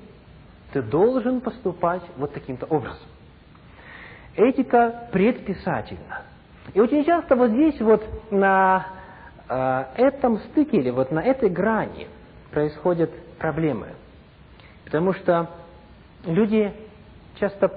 Ты 0.73 0.81
должен 0.81 1.41
поступать 1.41 2.01
вот 2.17 2.33
таким-то 2.33 2.65
образом. 2.65 3.07
Этика 4.35 5.07
предписательна. 5.11 6.23
И 6.73 6.79
очень 6.79 7.05
часто 7.05 7.35
вот 7.35 7.51
здесь 7.51 7.79
вот 7.79 8.03
на 8.31 8.85
э, 9.47 9.85
этом 9.95 10.39
стыке 10.39 10.77
или 10.77 10.89
вот 10.89 11.11
на 11.11 11.19
этой 11.19 11.49
грани 11.49 12.07
происходят 12.51 13.11
проблемы. 13.37 13.87
Потому 14.83 15.13
что 15.13 15.49
люди 16.25 16.73
часто 17.39 17.71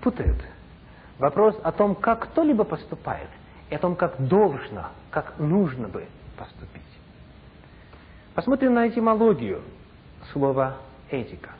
путают 0.00 0.38
вопрос 1.18 1.58
о 1.62 1.72
том, 1.72 1.94
как 1.94 2.30
кто-либо 2.30 2.64
поступает, 2.64 3.28
и 3.70 3.74
о 3.74 3.78
том, 3.78 3.96
как 3.96 4.26
должно, 4.26 4.88
как 5.10 5.38
нужно 5.38 5.88
бы 5.88 6.06
поступить. 6.36 6.82
Посмотрим 8.34 8.74
на 8.74 8.88
этимологию 8.88 9.62
слова 10.32 10.76
«этика». 11.10 11.50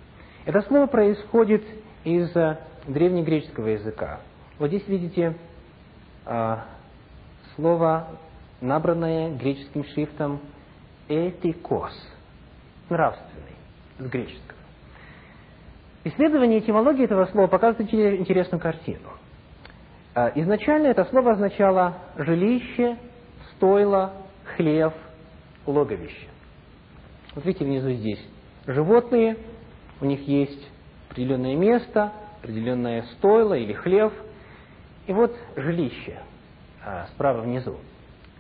Это 0.44 0.62
слово 0.62 0.86
происходит 0.86 1.64
из 2.04 2.32
древнегреческого 2.86 3.68
языка. 3.68 4.20
Вот 4.58 4.68
здесь 4.68 4.86
видите 4.88 5.36
э, 6.24 6.56
слово, 7.56 8.08
набранное 8.60 9.34
греческим 9.36 9.84
шрифтом 9.84 10.40
«этикос», 11.08 11.92
нравственный, 12.88 13.56
с 13.98 14.04
греческого. 14.04 14.58
Исследование 16.04 16.60
этимологии 16.60 17.04
этого 17.04 17.26
слова 17.26 17.48
показывает 17.48 17.92
интересную 17.92 18.60
картину. 18.60 19.10
А, 20.18 20.32
изначально 20.34 20.88
это 20.88 21.04
слово 21.04 21.32
означало 21.32 21.94
жилище, 22.16 22.96
стойло, 23.52 24.14
хлев, 24.56 24.92
логовище. 25.64 26.26
Вот 27.36 27.44
видите 27.44 27.64
внизу 27.64 27.92
здесь 27.92 28.20
животные, 28.66 29.36
у 30.00 30.06
них 30.06 30.26
есть 30.26 30.72
определенное 31.08 31.54
место, 31.54 32.12
определенное 32.40 33.02
стойло 33.12 33.54
или 33.54 33.72
хлев. 33.74 34.12
И 35.06 35.12
вот 35.12 35.36
жилище 35.54 36.20
а, 36.84 37.06
справа 37.14 37.42
внизу, 37.42 37.76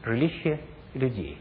жилище 0.02 0.58
людей. 0.94 1.38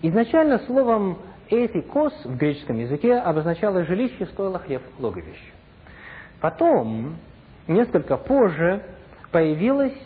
Изначально 0.00 0.60
словом 0.60 1.18
«эфикос» 1.50 2.14
в 2.24 2.34
греческом 2.34 2.78
языке 2.78 3.14
обозначало 3.14 3.84
жилище, 3.84 4.24
стойло, 4.24 4.58
хлев, 4.58 4.80
логовище. 4.98 5.52
Потом, 6.40 7.18
несколько 7.68 8.16
позже, 8.16 8.82
появилось, 9.30 9.96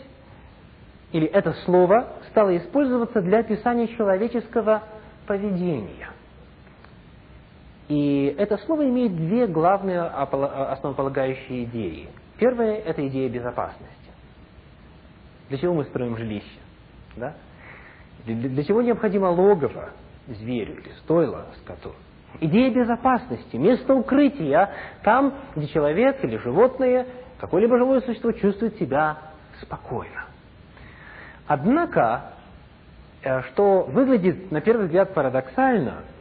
или 1.11 1.27
это 1.27 1.53
слово 1.65 2.07
стало 2.29 2.55
использоваться 2.57 3.21
для 3.21 3.39
описания 3.39 3.87
человеческого 3.89 4.83
поведения. 5.27 6.09
И 7.87 8.35
это 8.37 8.57
слово 8.59 8.89
имеет 8.89 9.15
две 9.15 9.47
главные 9.47 10.01
основополагающие 10.01 11.65
идеи. 11.65 12.09
Первая– 12.37 12.75
это 12.85 13.07
идея 13.07 13.29
безопасности. 13.29 13.85
Для 15.49 15.57
чего 15.59 15.75
мы 15.75 15.85
строим 15.85 16.17
жилище? 16.17 16.59
Да? 17.15 17.35
Для, 18.25 18.49
для 18.49 18.63
чего 18.63 18.81
необходимо 18.81 19.27
логово 19.27 19.91
зверю 20.27 20.73
или 20.73 20.91
стойло 21.03 21.45
скоту? 21.61 21.93
Идея 22.41 22.71
безопасности, 22.71 23.55
место 23.55 23.93
укрытия, 23.93 24.71
там, 25.03 25.33
где 25.55 25.67
человек 25.67 26.23
или 26.23 26.37
животное, 26.37 27.07
какое-либо 27.39 27.77
живое 27.77 28.01
существо 28.01 28.31
чувствует 28.31 28.77
себя 28.77 29.17
спокойно. 29.61 30.25
Однако, 31.47 32.33
э, 33.23 33.41
что 33.43 33.83
выглядит 33.83 34.51
на 34.51 34.61
первый 34.61 34.85
взгляд 34.85 35.13
парадоксально– 35.13 35.99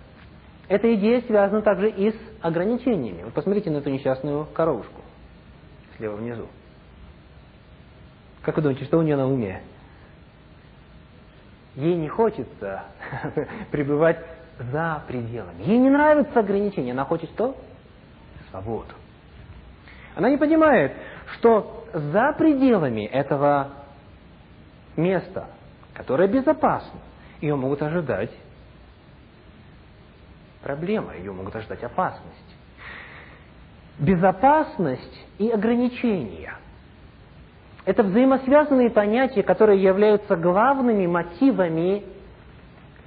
эта 0.68 0.94
идея 0.94 1.20
связана 1.22 1.62
также 1.62 1.90
и 1.90 2.10
с 2.10 2.16
ограничениями. 2.40 3.22
Вот 3.24 3.34
посмотрите 3.34 3.70
на 3.70 3.78
эту 3.78 3.90
несчастную 3.90 4.46
коровушку 4.46 5.02
слева 5.96 6.16
внизу. 6.16 6.48
Как 8.42 8.56
вы 8.56 8.62
думаете, 8.62 8.84
что 8.84 8.98
у 8.98 9.02
нее 9.02 9.16
на 9.16 9.28
уме? 9.28 9.62
Ей 11.76 11.94
не 11.96 12.08
хочется 12.08 12.84
пребывать 13.70 14.18
за 14.58 15.02
пределами. 15.06 15.62
Ей 15.64 15.78
не 15.78 15.90
нравятся 15.90 16.40
ограничения. 16.40 16.92
Она 16.92 17.04
хочет 17.04 17.30
что? 17.30 17.56
Свободу. 18.50 18.94
Она 20.14 20.30
не 20.30 20.36
понимает, 20.36 20.92
что 21.34 21.86
за 21.92 22.32
пределами 22.38 23.04
этого 23.04 23.70
места, 24.96 25.48
которое 25.92 26.28
безопасно, 26.28 27.00
ее 27.40 27.56
могут 27.56 27.82
ожидать 27.82 28.30
проблема, 30.62 31.14
ее 31.16 31.32
могут 31.32 31.54
ожидать 31.56 31.82
опасности. 31.82 32.30
Безопасность 33.98 35.26
и 35.38 35.50
ограничения– 35.50 36.54
это 37.84 38.02
взаимосвязанные 38.02 38.90
понятия, 38.90 39.42
которые 39.42 39.82
являются 39.82 40.36
главными 40.36 41.06
мотивами 41.06 42.04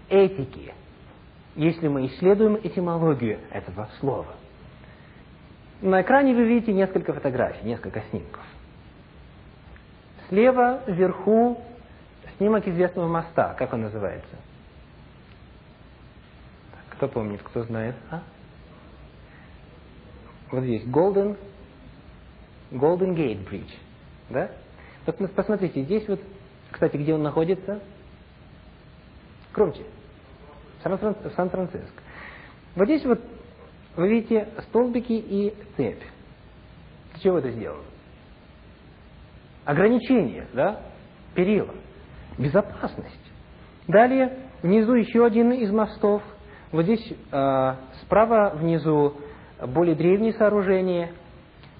этики, 0.07 0.73
если 1.57 1.87
мы 1.87 2.05
исследуем 2.05 2.55
этимологию 2.63 3.39
этого 3.51 3.89
слова. 3.99 4.35
На 5.81 6.01
экране 6.01 6.33
вы 6.33 6.47
видите 6.47 6.71
несколько 6.71 7.13
фотографий, 7.13 7.65
несколько 7.65 8.01
снимков. 8.11 8.43
Слева 10.29 10.83
вверху 10.87 11.59
снимок 12.37 12.67
известного 12.67 13.07
моста. 13.07 13.55
Как 13.57 13.73
он 13.73 13.81
называется? 13.81 14.35
Кто 16.91 17.07
помнит, 17.07 17.41
кто 17.41 17.63
знает? 17.63 17.95
А? 18.11 18.21
Вот 20.51 20.63
здесь 20.63 20.83
Golden, 20.83 21.37
Golden 22.71 23.15
Gate 23.15 23.47
Bridge. 23.49 23.71
Да? 24.29 24.51
Вот 25.05 25.33
посмотрите, 25.33 25.81
здесь 25.83 26.07
вот, 26.07 26.19
кстати, 26.71 26.97
где 26.97 27.15
он 27.15 27.23
находится? 27.23 27.79
Громче. 29.53 29.83
Сан-Франциско. 30.83 32.03
Вот 32.75 32.85
здесь 32.85 33.05
вот 33.05 33.21
вы 33.95 34.09
видите 34.09 34.47
столбики 34.69 35.13
и 35.13 35.53
цепь. 35.75 36.03
Для 37.13 37.19
чего 37.21 37.39
это 37.39 37.51
сделано? 37.51 37.83
Ограничение, 39.65 40.47
да? 40.53 40.81
Перила. 41.33 41.73
Безопасность. 42.37 43.31
Далее, 43.87 44.37
внизу 44.61 44.93
еще 44.93 45.25
один 45.25 45.51
из 45.51 45.71
мостов– 45.71 46.21
вот 46.71 46.83
здесь 46.83 47.13
э, 47.31 47.75
справа 48.01 48.51
внизу 48.55 49.15
более 49.67 49.95
древние 49.95 50.33
сооружения. 50.33 51.11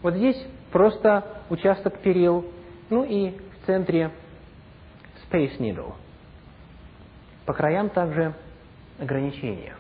Вот 0.02 0.14
здесь 0.14 0.42
просто 0.72 1.42
участок 1.50 2.00
перил. 2.00 2.46
Ну 2.90 3.04
и 3.04 3.32
в 3.32 3.66
центре 3.66 4.12
Space 5.30 5.58
Needle. 5.60 5.94
По 7.46 7.54
краям 7.54 7.90
также 7.90 8.34
ограничения. 9.00 9.76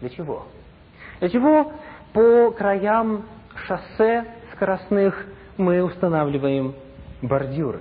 Для 0.00 0.10
чего? 0.10 0.46
Для 1.20 1.28
чего 1.28 1.72
по 2.12 2.50
краям 2.52 3.24
шоссе 3.66 4.24
скоростных 4.54 5.26
мы 5.56 5.82
устанавливаем 5.82 6.74
бордюры? 7.22 7.80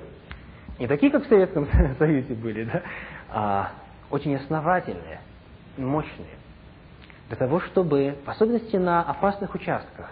Не 0.79 0.87
такие, 0.87 1.11
как 1.11 1.25
в 1.25 1.29
Советском 1.29 1.67
Союзе 1.99 2.33
были, 2.33 2.65
да? 2.65 2.81
а 3.29 3.71
очень 4.09 4.35
основательные– 4.35 5.19
мощные, 5.77 6.37
для 7.27 7.37
того, 7.37 7.59
чтобы, 7.59 8.15
в 8.25 8.29
особенности 8.29 8.75
на 8.77 9.01
опасных 9.01 9.53
участках, 9.55 10.11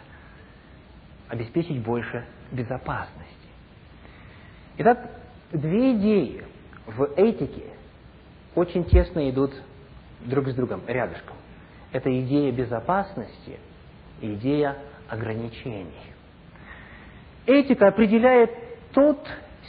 обеспечить 1.29 1.81
больше 1.81 2.25
безопасности. 2.51 3.33
Итак, 4.77 5.09
две 5.51 5.95
идеи 5.95 6.43
в 6.85 7.13
этике 7.15 7.63
очень 8.55 8.85
тесно 8.85 9.29
идут 9.29 9.53
друг 10.25 10.47
с 10.49 10.55
другом, 10.55 10.81
рядышком. 10.87 11.35
Это 11.91 12.09
идея 12.21 12.51
безопасности 12.51 13.59
идея 14.21 14.77
ограничений. 15.07 15.91
Этика 17.45 17.87
определяет 17.87 18.51
тот 18.93 19.19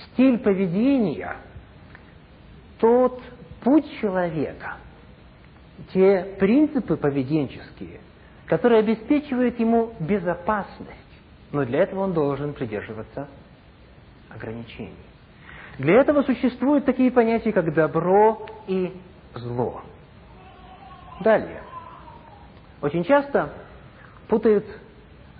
стиль 0.07 0.38
поведения, 0.38 1.36
тот 2.78 3.20
путь 3.62 3.86
человека, 4.00 4.76
те 5.92 6.36
принципы 6.38 6.96
поведенческие, 6.96 8.00
которые 8.46 8.80
обеспечивают 8.80 9.59
ему 9.59 9.92
безопасность. 9.98 10.90
Но 11.50 11.64
для 11.64 11.80
этого 11.80 12.00
он 12.00 12.12
должен 12.12 12.52
придерживаться 12.52 13.28
ограничений. 14.28 14.94
Для 15.78 16.00
этого 16.00 16.22
существуют 16.22 16.84
такие 16.84 17.11
понятия, 17.11 17.52
как 17.52 17.72
добро 17.74 18.46
и 18.68 18.92
зло. 19.34 19.82
Далее. 21.20 21.62
Очень 22.80 23.04
часто 23.04 23.52
путают 24.28 24.64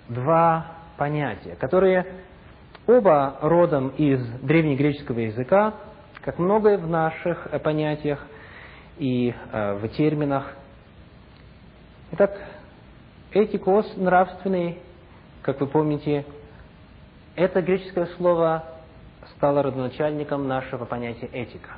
два 0.09 0.67
понятия, 0.97 1.55
которые 1.55 2.05
оба 2.87 3.37
родом 3.41 3.89
из 3.89 4.25
древнегреческого 4.41 5.19
языка, 5.19 5.73
как 6.21 6.39
многое 6.39 6.77
в 6.77 6.87
наших 6.87 7.47
понятиях, 7.63 8.25
и 8.97 9.35
э, 9.51 9.73
в 9.73 9.89
терминах. 9.89 10.53
Итак, 12.11 12.39
этикос 13.33 13.97
нравственный 13.97 14.79
как 15.45 15.61
вы 15.61 15.67
помните, 15.67 16.25
это 17.35 17.61
греческое 17.61 18.07
слово 18.17 18.63
стало 19.35 19.61
родоначальником 19.61 20.47
нашего 20.47 20.85
понятия 20.85 21.27
этика. 21.27 21.69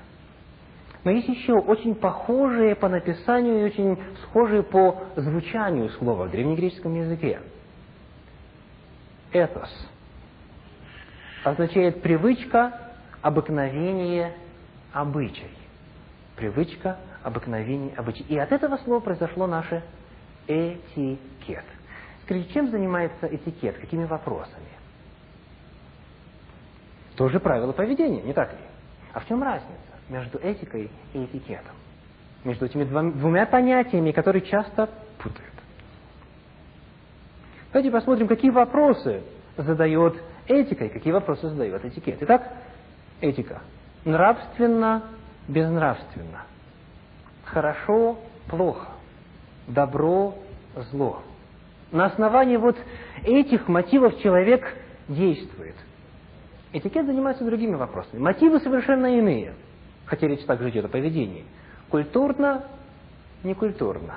Но 1.04 1.12
есть 1.12 1.28
еще 1.28 1.54
очень 1.54 1.96
похожие 1.96 2.76
по 2.76 2.90
написанию 2.90 3.62
и 3.62 3.64
очень 3.66 3.98
схожие 4.24 4.64
по 4.64 5.04
звучанию 5.16 5.90
слова 5.92 6.26
в 6.26 6.32
древнегреческом 6.32 6.96
языке. 6.96 7.42
Этос 9.32 9.70
означает 11.44 12.02
привычка, 12.02 12.94
обыкновение, 13.22 14.34
обычай. 14.92 15.52
Привычка, 16.36 16.98
обыкновение, 17.24 17.94
обычай. 17.96 18.26
И 18.28 18.38
от 18.38 18.52
этого 18.52 18.78
слова 18.78 19.00
произошло 19.00 19.48
наше 19.48 19.84
этикет. 20.48 21.66
Скажите, 22.24 22.54
чем 22.54 22.70
занимается 22.70 23.28
этикет? 23.28 23.78
Какими 23.78 24.06
вопросами? 24.06 24.68
Тоже 27.16 27.40
правила 27.40 27.72
поведения, 27.72 28.22
не 28.22 28.34
так 28.34 28.52
ли? 28.52 28.60
А 29.14 29.20
в 29.20 29.28
чем 29.28 29.42
разница 29.42 29.87
между 30.10 30.38
этикой 30.40 30.90
и 31.14 31.26
этикетом? 31.26 31.76
Между 32.44 32.66
этими 32.66 32.84
двумя 32.84 33.46
понятиями, 33.46 34.12
которые 34.12 34.42
часто 34.44 34.90
путают. 35.18 35.54
Давайте 37.72 37.92
посмотрим, 37.92 38.28
какие 38.28 38.52
вопросы 38.52 39.22
задает 39.58 40.16
этика 40.48 40.86
и 40.86 40.90
какие 40.90 41.12
вопросы 41.12 41.50
задает 41.50 41.84
этикет. 41.84 42.18
Итак, 42.22 42.52
этика. 43.22 43.62
Нравственно, 44.06 45.04
безнравственно. 45.48 46.44
Хорошо, 47.46 48.18
плохо. 48.50 48.88
Добро, 49.68 50.36
зло. 50.92 51.22
На 51.92 52.06
основании 52.06 52.58
вот 52.58 52.78
этих 53.24 53.68
мотивов 53.68 54.20
человек 54.22 54.66
действует. 55.08 55.76
Этикет 56.74 57.06
занимается 57.06 57.46
другими 57.46 57.76
вопросами. 57.76 58.20
Мотивы 58.20 58.60
совершенно 58.60 59.18
иные, 59.18 59.54
хотя 60.08 60.28
речь 60.28 60.44
также 60.46 60.70
идет 60.70 60.86
о 60.86 60.88
поведении. 60.90 61.46
Культурно, 61.90 62.64
некультурно. 63.44 64.16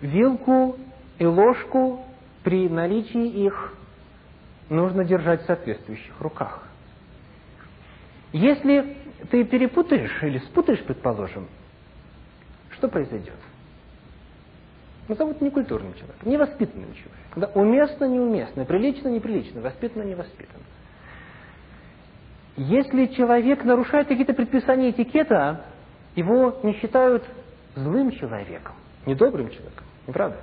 Вилку 0.00 0.78
и 1.18 1.26
ложку 1.26 2.04
при 2.42 2.68
наличии 2.68 3.44
их 3.44 3.74
нужно 4.70 5.04
держать 5.04 5.42
в 5.42 5.46
соответствующих 5.46 6.18
руках. 6.20 6.62
Если 8.32 8.96
ты 9.30 9.44
перепутаешь 9.44 10.22
или 10.22 10.38
спутаешь, 10.38 10.82
предположим, 10.84 11.48
что 12.70 12.88
произойдет? 12.88 13.34
Назовут 15.08 15.40
некультурным 15.40 15.92
человеком, 15.94 16.30
невоспитанным 16.30 16.94
человеком. 16.94 17.16
Да, 17.34 17.50
уместно, 17.54 18.04
неуместно, 18.04 18.64
прилично, 18.64 19.08
неприлично, 19.08 19.60
воспитанно, 19.60 20.04
невоспитанно. 20.04 20.64
Если 22.60 23.06
человек 23.06 23.64
нарушает 23.64 24.08
какие-то 24.08 24.34
предписания 24.34 24.90
этикета, 24.90 25.64
его 26.14 26.60
не 26.62 26.74
считают 26.74 27.24
злым 27.74 28.10
человеком, 28.10 28.74
недобрым 29.06 29.48
человеком. 29.48 29.86
Не 30.06 30.12
правда 30.12 30.36
ли? 30.36 30.42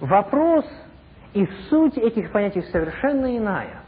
Вопрос 0.00 0.64
и 1.34 1.46
суть 1.70 1.96
этих 1.96 2.32
понятий 2.32 2.62
совершенно 2.62 3.36
иная. 3.36 3.82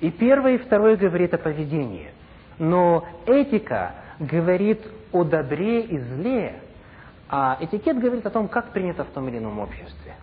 И 0.00 0.10
первое, 0.10 0.54
и 0.54 0.58
второе 0.58 0.96
говорит 0.96 1.34
о 1.34 1.38
поведении. 1.38 2.12
Но 2.58 3.06
этика 3.26 3.92
говорит 4.18 4.80
о 5.12 5.24
добре 5.24 5.82
и 5.82 5.98
зле, 5.98 6.62
а 7.28 7.58
этикет 7.60 7.98
говорит 7.98 8.24
о 8.24 8.30
том, 8.30 8.48
как 8.48 8.72
принято 8.72 9.04
в 9.04 9.08
том 9.08 9.28
или 9.28 9.36
ином 9.36 9.58
обществе. 9.58 10.14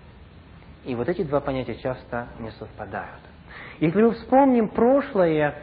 И 0.85 0.95
вот 0.95 1.07
эти 1.07 1.21
два 1.21 1.39
понятия 1.39 1.75
часто 1.75 2.29
не 2.39 2.49
совпадают. 2.49 3.21
Если 3.79 4.01
мы 4.01 4.11
вспомним 4.11 4.69
прошлое 4.69 5.55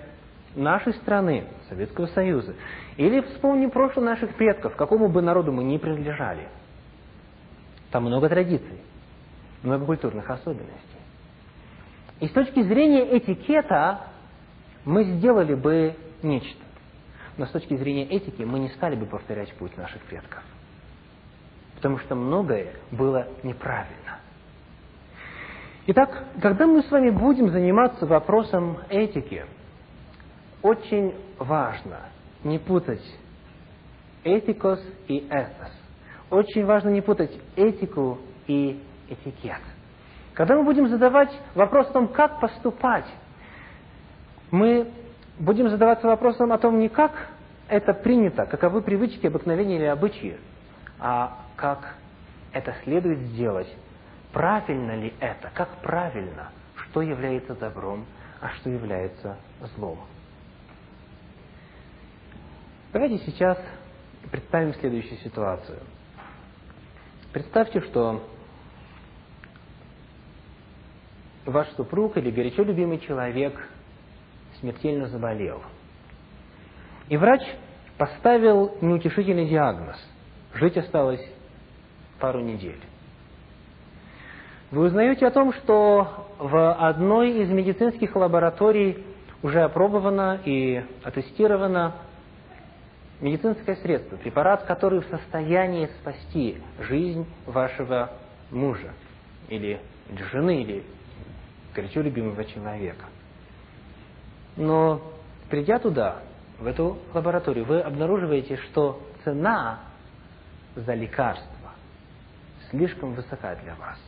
нашей 0.54 0.94
страны, 0.94 1.46
Советского 1.68 2.06
Союза, 2.08 2.54
или 2.96 3.20
вспомним 3.20 3.70
прошлое 3.70 4.04
наших 4.04 4.34
предков, 4.34 4.76
какому 4.76 5.08
бы 5.08 5.22
народу 5.22 5.52
мы 5.52 5.64
ни 5.64 5.78
принадлежали, 5.78 6.48
там 7.90 8.04
много 8.04 8.28
традиций, 8.28 8.80
много 9.62 9.86
культурных 9.86 10.28
особенностей. 10.28 10.78
И 12.20 12.28
с 12.28 12.30
точки 12.32 12.62
зрения 12.62 13.16
этикета 13.16 14.08
мы 14.84 15.04
сделали 15.04 15.54
бы 15.54 15.96
нечто. 16.22 16.62
Но 17.36 17.46
с 17.46 17.50
точки 17.50 17.76
зрения 17.76 18.04
этики 18.04 18.42
мы 18.42 18.58
не 18.58 18.68
стали 18.70 18.94
бы 18.94 19.06
повторять 19.06 19.52
путь 19.54 19.76
наших 19.76 20.02
предков. 20.02 20.42
Потому 21.76 21.98
что 21.98 22.14
многое 22.14 22.74
было 22.90 23.26
неправильно. 23.42 24.01
Итак, 25.84 26.26
когда 26.40 26.68
мы 26.68 26.84
с 26.84 26.90
вами 26.92 27.10
будем 27.10 27.50
заниматься 27.50 28.06
вопросом 28.06 28.78
этики, 28.88 29.44
очень 30.62 31.12
важно 31.40 31.98
не 32.44 32.60
путать 32.60 33.02
этикос 34.22 34.80
и 35.08 35.26
этос. 35.28 35.72
Очень 36.30 36.64
важно 36.66 36.90
не 36.90 37.00
путать 37.00 37.36
этику 37.56 38.18
и 38.46 38.80
этикет. 39.08 39.60
Когда 40.34 40.56
мы 40.56 40.62
будем 40.62 40.86
задавать 40.86 41.36
вопрос 41.56 41.88
о 41.88 41.92
том, 41.92 42.08
как 42.08 42.38
поступать, 42.38 43.06
мы 44.52 44.88
будем 45.40 45.68
задаваться 45.68 46.06
вопросом 46.06 46.52
о 46.52 46.58
том, 46.58 46.78
не 46.78 46.90
как 46.90 47.10
это 47.66 47.92
принято, 47.92 48.46
каковы 48.46 48.82
привычки, 48.82 49.26
обыкновения 49.26 49.78
или 49.78 49.86
обычаи, 49.86 50.36
а 51.00 51.38
как 51.56 51.96
это 52.52 52.72
следует 52.84 53.18
сделать 53.18 53.68
правильно 54.32 54.96
ли 54.96 55.12
это, 55.20 55.50
как 55.54 55.80
правильно, 55.82 56.50
что 56.76 57.02
является 57.02 57.54
добром, 57.54 58.06
а 58.40 58.48
что 58.50 58.70
является 58.70 59.36
злом. 59.76 60.00
Давайте 62.92 63.18
сейчас 63.24 63.58
представим 64.30 64.74
следующую 64.74 65.18
ситуацию. 65.18 65.78
Представьте, 67.32 67.80
что 67.80 68.22
ваш 71.46 71.68
супруг 71.70 72.16
или 72.16 72.30
горячо 72.30 72.62
любимый 72.62 72.98
человек 72.98 73.68
смертельно 74.60 75.06
заболел. 75.08 75.62
И 77.08 77.16
врач 77.16 77.42
поставил 77.96 78.76
неутешительный 78.80 79.48
диагноз. 79.48 79.96
Жить 80.54 80.76
осталось 80.76 81.24
пару 82.18 82.40
недель 82.40 82.80
вы 84.72 84.86
узнаете 84.86 85.26
о 85.26 85.30
том, 85.30 85.52
что 85.52 86.26
в 86.38 86.72
одной 86.72 87.42
из 87.42 87.50
медицинских 87.50 88.16
лабораторий 88.16 89.04
уже 89.42 89.60
опробовано 89.60 90.40
и 90.46 90.82
отестировано 91.04 91.92
медицинское 93.20 93.76
средство, 93.76 94.16
препарат, 94.16 94.64
который 94.64 95.00
в 95.00 95.06
состоянии 95.08 95.90
спасти 96.00 96.56
жизнь 96.80 97.26
вашего 97.44 98.12
мужа 98.50 98.92
или 99.48 99.78
жены, 100.32 100.62
или 100.62 100.84
горячо 101.74 102.00
любимого 102.00 102.42
человека. 102.46 103.04
Но 104.56 105.02
придя 105.50 105.80
туда, 105.80 106.22
в 106.58 106.66
эту 106.66 106.96
лабораторию, 107.12 107.66
вы 107.66 107.80
обнаруживаете, 107.80 108.56
что 108.56 109.02
цена 109.22 109.80
за 110.74 110.94
лекарство 110.94 111.72
слишком 112.70 113.12
высока 113.12 113.54
для 113.56 113.74
вас 113.74 113.98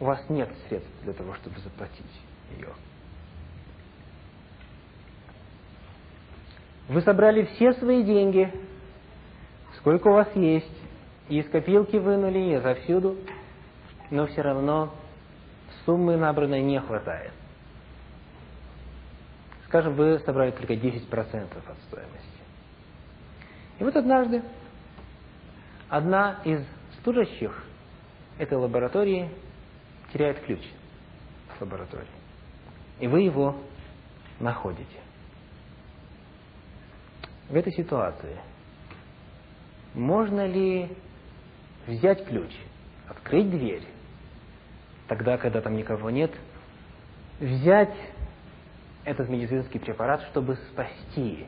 у 0.00 0.04
вас 0.04 0.20
нет 0.28 0.48
средств 0.68 0.90
для 1.02 1.12
того, 1.12 1.34
чтобы 1.34 1.58
заплатить 1.60 2.20
ее. 2.56 2.68
Вы 6.88 7.00
собрали 7.02 7.44
все 7.44 7.72
свои 7.74 8.02
деньги, 8.02 8.52
сколько 9.78 10.08
у 10.08 10.12
вас 10.12 10.28
есть, 10.34 10.66
и 11.28 11.38
из 11.38 11.48
копилки 11.48 11.96
вынули, 11.96 12.38
и 12.38 12.54
отовсюду, 12.54 13.16
но 14.10 14.26
все 14.26 14.42
равно 14.42 14.92
суммы 15.84 16.16
набранной 16.16 16.62
не 16.62 16.80
хватает. 16.80 17.32
Скажем, 19.68 19.94
вы 19.94 20.18
собрали 20.20 20.50
только 20.50 20.74
10% 20.74 21.08
от 21.10 21.78
стоимости. 21.88 22.28
И 23.78 23.84
вот 23.84 23.96
однажды 23.96 24.42
одна 25.88 26.40
из 26.44 26.60
служащих 27.02 27.64
этой 28.38 28.58
лаборатории 28.58 29.30
теряет 30.12 30.40
ключ 30.40 30.60
с 31.56 31.60
лаборатории. 31.60 32.06
И 33.00 33.06
вы 33.06 33.22
его 33.22 33.56
находите. 34.38 35.00
В 37.48 37.56
этой 37.56 37.72
ситуации 37.72 38.38
можно 39.94 40.46
ли 40.46 40.88
взять 41.86 42.24
ключ, 42.26 42.50
открыть 43.08 43.50
дверь, 43.50 43.84
тогда, 45.08 45.36
когда 45.36 45.60
там 45.60 45.76
никого 45.76 46.10
нет, 46.10 46.32
взять 47.40 47.94
этот 49.04 49.28
медицинский 49.28 49.78
препарат, 49.78 50.22
чтобы 50.30 50.56
спасти 50.70 51.46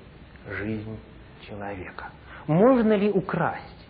жизнь 0.49 0.99
человека? 1.47 2.11
Можно 2.47 2.95
ли 2.95 3.11
украсть, 3.11 3.89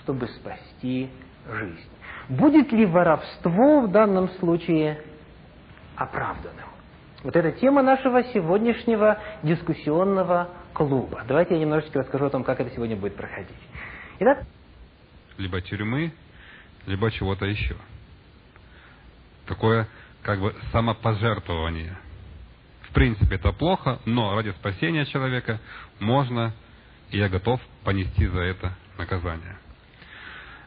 чтобы 0.00 0.28
спасти 0.28 1.10
жизнь? 1.50 1.93
Будет 2.28 2.72
ли 2.72 2.86
воровство 2.86 3.82
в 3.82 3.90
данном 3.90 4.28
случае 4.38 5.02
оправданным? 5.96 6.68
Вот 7.22 7.36
это 7.36 7.52
тема 7.52 7.82
нашего 7.82 8.22
сегодняшнего 8.24 9.18
дискуссионного 9.42 10.50
клуба. 10.72 11.22
Давайте 11.26 11.54
я 11.54 11.60
немножечко 11.60 12.00
расскажу 12.00 12.26
о 12.26 12.30
том, 12.30 12.44
как 12.44 12.60
это 12.60 12.70
сегодня 12.70 12.96
будет 12.96 13.16
проходить. 13.16 13.56
Итак, 14.18 14.44
либо 15.38 15.60
тюрьмы, 15.60 16.12
либо 16.86 17.10
чего-то 17.10 17.46
еще. 17.46 17.76
Такое 19.46 19.88
как 20.22 20.40
бы 20.40 20.54
самопожертвование. 20.72 21.96
В 22.82 22.94
принципе, 22.94 23.36
это 23.36 23.52
плохо, 23.52 23.98
но 24.04 24.34
ради 24.34 24.50
спасения 24.50 25.04
человека 25.06 25.60
можно, 26.00 26.52
и 27.10 27.18
я 27.18 27.28
готов 27.28 27.60
понести 27.84 28.26
за 28.26 28.40
это 28.40 28.72
наказание. 28.98 29.56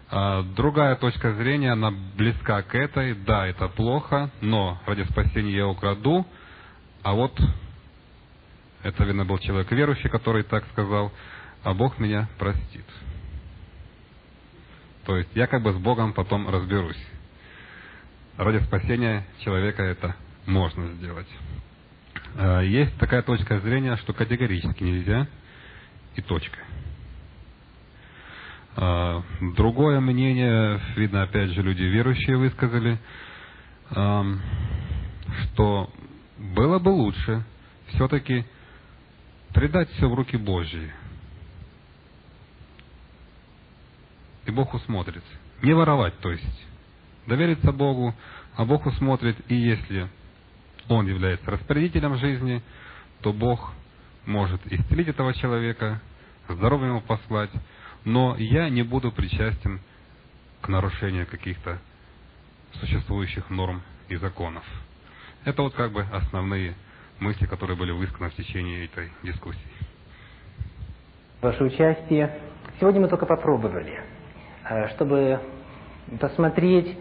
А 0.09 0.41
другая 0.41 0.95
точка 0.95 1.33
зрения, 1.33 1.71
она 1.71 1.91
близка 1.91 2.61
к 2.61 2.75
этой. 2.75 3.13
Да, 3.13 3.45
это 3.45 3.67
плохо, 3.67 4.31
но 4.41 4.79
ради 4.85 5.03
спасения 5.03 5.51
я 5.51 5.67
украду, 5.67 6.25
а 7.03 7.13
вот 7.13 7.37
это, 8.83 9.03
видно, 9.03 9.25
был 9.25 9.37
человек 9.39 9.71
верующий, 9.71 10.09
который 10.09 10.43
так 10.43 10.65
сказал, 10.71 11.11
а 11.63 11.73
Бог 11.73 11.99
меня 11.99 12.29
простит. 12.37 12.85
То 15.05 15.17
есть 15.17 15.29
я 15.35 15.47
как 15.47 15.61
бы 15.61 15.73
с 15.73 15.77
Богом 15.77 16.13
потом 16.13 16.49
разберусь. 16.49 17.01
Ради 18.37 18.63
спасения 18.65 19.25
человека 19.39 19.83
это 19.83 20.15
можно 20.45 20.87
сделать. 20.93 21.27
А, 22.35 22.61
есть 22.61 22.97
такая 22.97 23.23
точка 23.23 23.59
зрения, 23.59 23.97
что 23.97 24.13
категорически 24.13 24.83
нельзя, 24.83 25.27
и 26.15 26.21
точка. 26.21 26.59
А, 28.77 29.21
другое 29.55 29.99
мнение, 29.99 30.79
видно, 30.95 31.23
опять 31.23 31.49
же, 31.49 31.61
люди 31.61 31.83
верующие 31.83 32.37
высказали, 32.37 32.97
что 33.89 35.89
было 36.37 36.79
бы 36.79 36.89
лучше 36.89 37.43
все-таки 37.87 38.45
предать 39.53 39.89
все 39.91 40.07
в 40.07 40.13
руки 40.13 40.37
Божьи– 40.37 40.91
и 44.47 44.51
Бог 44.51 44.73
усмотрит. 44.73 45.23
Не 45.61 45.73
воровать, 45.73 46.17
то 46.19 46.31
есть. 46.31 46.65
Довериться 47.27 47.73
Богу, 47.73 48.15
а 48.55 48.63
Бог 48.63 48.85
усмотрит, 48.85 49.35
и 49.49 49.55
если 49.55 50.07
Он 50.87 51.05
является 51.05 51.51
распорядителем 51.51 52.17
жизни, 52.17 52.63
то 53.21 53.33
Бог 53.33 53.73
может 54.25 54.61
исцелить 54.71 55.09
этого 55.09 55.33
человека, 55.33 56.01
здоровье 56.47 56.87
ему 56.87 57.01
послать, 57.01 57.51
но 58.05 58.35
я 58.37 58.69
не 58.69 58.83
буду 58.83 59.11
причастен 59.11 59.79
к 60.61 60.67
нарушению 60.67 61.27
каких-то 61.27 61.79
существующих 62.73 63.49
норм 63.49 63.81
и 64.09 64.15
законов. 64.15 64.63
Это 65.45 65.61
вот 65.61 65.73
как 65.73 65.91
бы 65.91 66.05
основные 66.11 66.75
мысли, 67.19 67.45
которые 67.45 67.77
были 67.77 67.91
высказаны 67.91 68.29
в 68.29 68.35
течение 68.35 68.85
этой 68.85 69.11
дискуссии. 69.23 69.61
Ваше 71.41 71.63
участие. 71.63 72.39
Сегодня 72.79 73.01
мы 73.01 73.07
только 73.07 73.25
попробовали 73.25 73.99
Э, 74.69 74.89
чтобы 74.89 75.39
посмотреть, 76.19 76.97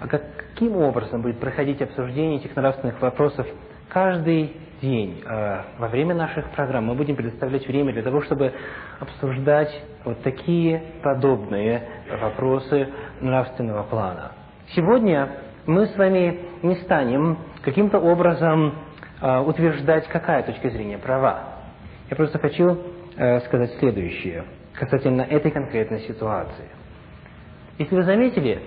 а 0.00 0.06
каким 0.06 0.76
образом 0.76 1.20
будет 1.22 1.38
проходить 1.38 1.82
обсуждение 1.82 2.38
этих 2.38 2.56
нравственных 2.56 3.00
вопросов 3.00 3.46
каждый 3.88 4.56
день 4.80 5.22
э, 5.24 5.62
во 5.78 5.88
время 5.88 6.14
наших 6.14 6.50
программ. 6.50 6.86
Мы 6.86 6.94
будем 6.94 7.16
предоставлять 7.16 7.66
время 7.66 7.92
для 7.92 8.02
того, 8.02 8.22
чтобы 8.22 8.52
обсуждать 8.98 9.70
вот 10.04 10.22
такие 10.22 10.82
подобные 11.02 11.82
вопросы 12.20 12.88
нравственного 13.20 13.84
плана. 13.84 14.32
Сегодня 14.74 15.30
мы 15.66 15.86
с 15.86 15.96
вами 15.96 16.40
не 16.62 16.76
станем 16.76 17.38
каким-то 17.62 17.98
образом 17.98 18.74
э, 19.20 19.40
утверждать, 19.40 20.08
какая 20.08 20.42
точка 20.42 20.70
зрения 20.70 20.98
права. 20.98 21.44
Я 22.08 22.16
просто 22.16 22.38
хочу 22.38 22.78
сказать 23.46 23.72
следующее 23.80 24.44
касательно 24.72 25.22
этой 25.22 25.50
конкретной 25.50 26.00
ситуации. 26.00 26.70
Если 27.76 27.94
вы 27.94 28.04
заметили, 28.04 28.62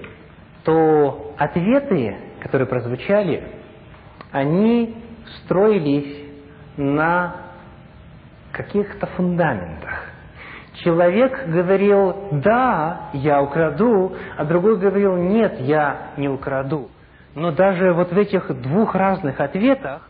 то 0.63 1.33
ответы, 1.37 2.15
которые 2.39 2.67
прозвучали, 2.67 3.43
они 4.31 5.02
строились 5.43 6.25
на 6.77 7.35
каких-то 8.51 9.07
фундаментах. 9.07 10.09
Человек 10.75 11.47
говорил, 11.47 12.15
да, 12.31 13.09
я 13.13 13.41
украду, 13.41 14.13
а 14.37 14.45
другой 14.45 14.77
говорил, 14.77 15.15
нет, 15.15 15.59
я 15.59 16.13
не 16.17 16.29
украду. 16.29 16.89
Но 17.35 17.51
даже 17.51 17.93
вот 17.93 18.11
в 18.11 18.17
этих 18.17 18.47
двух 18.61 18.95
разных 18.95 19.39
ответах 19.39 20.09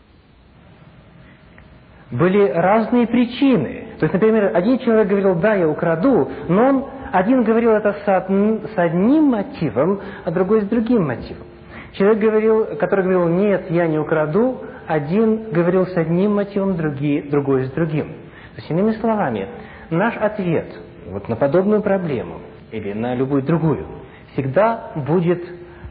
были 2.10 2.48
разные 2.48 3.06
причины. 3.06 3.88
То 3.98 4.04
есть, 4.04 4.14
например, 4.14 4.50
один 4.54 4.78
человек 4.78 5.08
говорил, 5.08 5.34
да, 5.36 5.54
я 5.54 5.68
украду, 5.68 6.30
но 6.48 6.68
он 6.68 6.84
один 7.12 7.44
говорил 7.44 7.70
это 7.70 7.94
с 8.04 8.78
одним 8.78 9.24
мотивом, 9.24 10.00
а 10.24 10.30
другой 10.30 10.62
с 10.62 10.64
другим 10.64 11.06
мотивом. 11.06 11.46
Человек, 11.94 12.18
говорил, 12.18 12.76
который 12.76 13.04
говорил, 13.04 13.28
нет, 13.28 13.70
я 13.70 13.86
не 13.86 13.98
украду, 13.98 14.60
один 14.86 15.50
говорил 15.50 15.86
с 15.86 15.96
одним 15.96 16.34
мотивом, 16.34 16.76
другие, 16.76 17.22
другой 17.22 17.66
с 17.66 17.70
другим. 17.70 18.08
То 18.54 18.60
есть, 18.60 18.70
иными 18.70 18.92
словами, 18.92 19.48
наш 19.90 20.16
ответ 20.16 20.66
вот 21.06 21.28
на 21.28 21.36
подобную 21.36 21.82
проблему 21.82 22.40
или 22.72 22.92
на 22.92 23.14
любую 23.14 23.42
другую 23.42 23.86
всегда 24.32 24.92
будет 24.96 25.42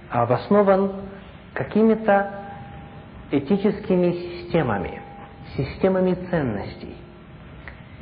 обоснован 0.10 0.91
какими-то 1.54 2.43
этическими 3.32 4.12
системами, 4.12 5.01
системами 5.56 6.16
ценностей, 6.30 6.95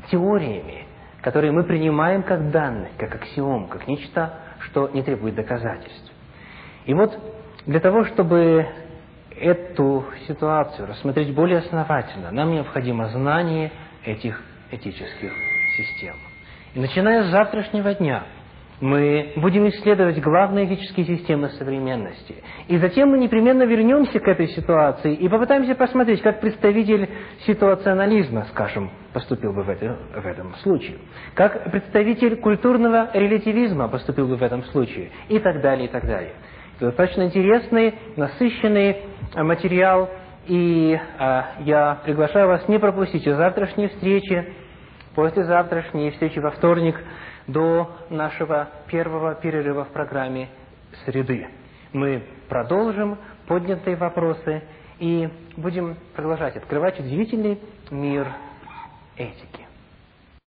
теориями, 0.09 0.85
которые 1.21 1.51
мы 1.51 1.63
принимаем 1.63 2.23
как 2.23 2.49
данность, 2.49 2.97
как 2.97 3.13
аксиом, 3.15 3.67
как 3.67 3.87
нечто, 3.87 4.33
что 4.59 4.89
не 4.89 5.03
требует 5.03 5.35
доказательств. 5.35 6.11
И 6.85 6.93
вот 6.93 7.17
для 7.65 7.79
того, 7.79 8.05
чтобы 8.05 8.67
эту 9.35 10.05
ситуацию 10.27 10.87
рассмотреть 10.87 11.33
более 11.33 11.59
основательно, 11.59 12.31
нам 12.31 12.51
необходимо 12.51 13.09
знание 13.09 13.71
этих 14.03 14.41
этических 14.71 15.31
систем. 15.77 16.15
И 16.73 16.79
начиная 16.79 17.23
с 17.23 17.31
завтрашнего 17.31 17.93
дня– 17.93 18.23
мы 18.81 19.33
будем 19.35 19.69
исследовать 19.69 20.19
главные 20.19 20.65
этические 20.65 21.05
системы 21.05 21.49
современности. 21.49 22.35
И 22.67 22.77
затем 22.77 23.09
мы 23.09 23.19
непременно 23.19 23.63
вернемся 23.63 24.19
к 24.19 24.27
этой 24.27 24.47
ситуации 24.47 25.13
и 25.13 25.29
попытаемся 25.29 25.75
посмотреть, 25.75 26.21
как 26.21 26.41
представитель 26.41 27.07
ситуационализма, 27.45 28.47
скажем, 28.51 28.91
поступил 29.13 29.53
бы 29.53 29.63
в, 29.63 29.69
это, 29.69 29.97
в 30.15 30.25
этом 30.25 30.55
случае, 30.63 30.97
как 31.35 31.71
представитель 31.71 32.37
культурного 32.37 33.11
релятивизма 33.13 33.87
поступил 33.87 34.27
бы 34.27 34.35
в 34.35 34.43
этом 34.43 34.63
случае, 34.65 35.11
и 35.29 35.37
так 35.37 35.61
далее, 35.61 35.85
и 35.85 35.91
так 35.91 36.03
далее. 36.05 36.33
Достаточно 36.81 37.25
интересный, 37.25 37.93
насыщенный 38.15 39.03
материал, 39.35 40.09
и 40.47 40.99
а, 41.19 41.51
я 41.59 42.01
приглашаю 42.03 42.47
вас 42.47 42.67
не 42.67 42.79
пропустить 42.79 43.23
завтрашней 43.23 43.89
встречи, 43.89 44.51
после 45.13 45.43
завтрашней 45.43 46.09
встречи 46.09 46.39
во 46.39 46.49
вторник, 46.49 46.99
до 47.45 47.91
нашего 48.09 48.67
первого 48.87 49.35
перерыва 49.35 49.85
в 49.85 49.89
программе 49.89 50.49
«Среды». 51.05 51.47
Мы 51.93 52.23
продолжим 52.49 53.19
поднятые 53.47 53.95
вопросы 53.95 54.63
и 54.97 55.29
будем 55.57 55.97
продолжать 56.15 56.55
открывать 56.55 56.99
удивительный 56.99 57.59
мир 57.91 58.27
этики. 59.17 59.60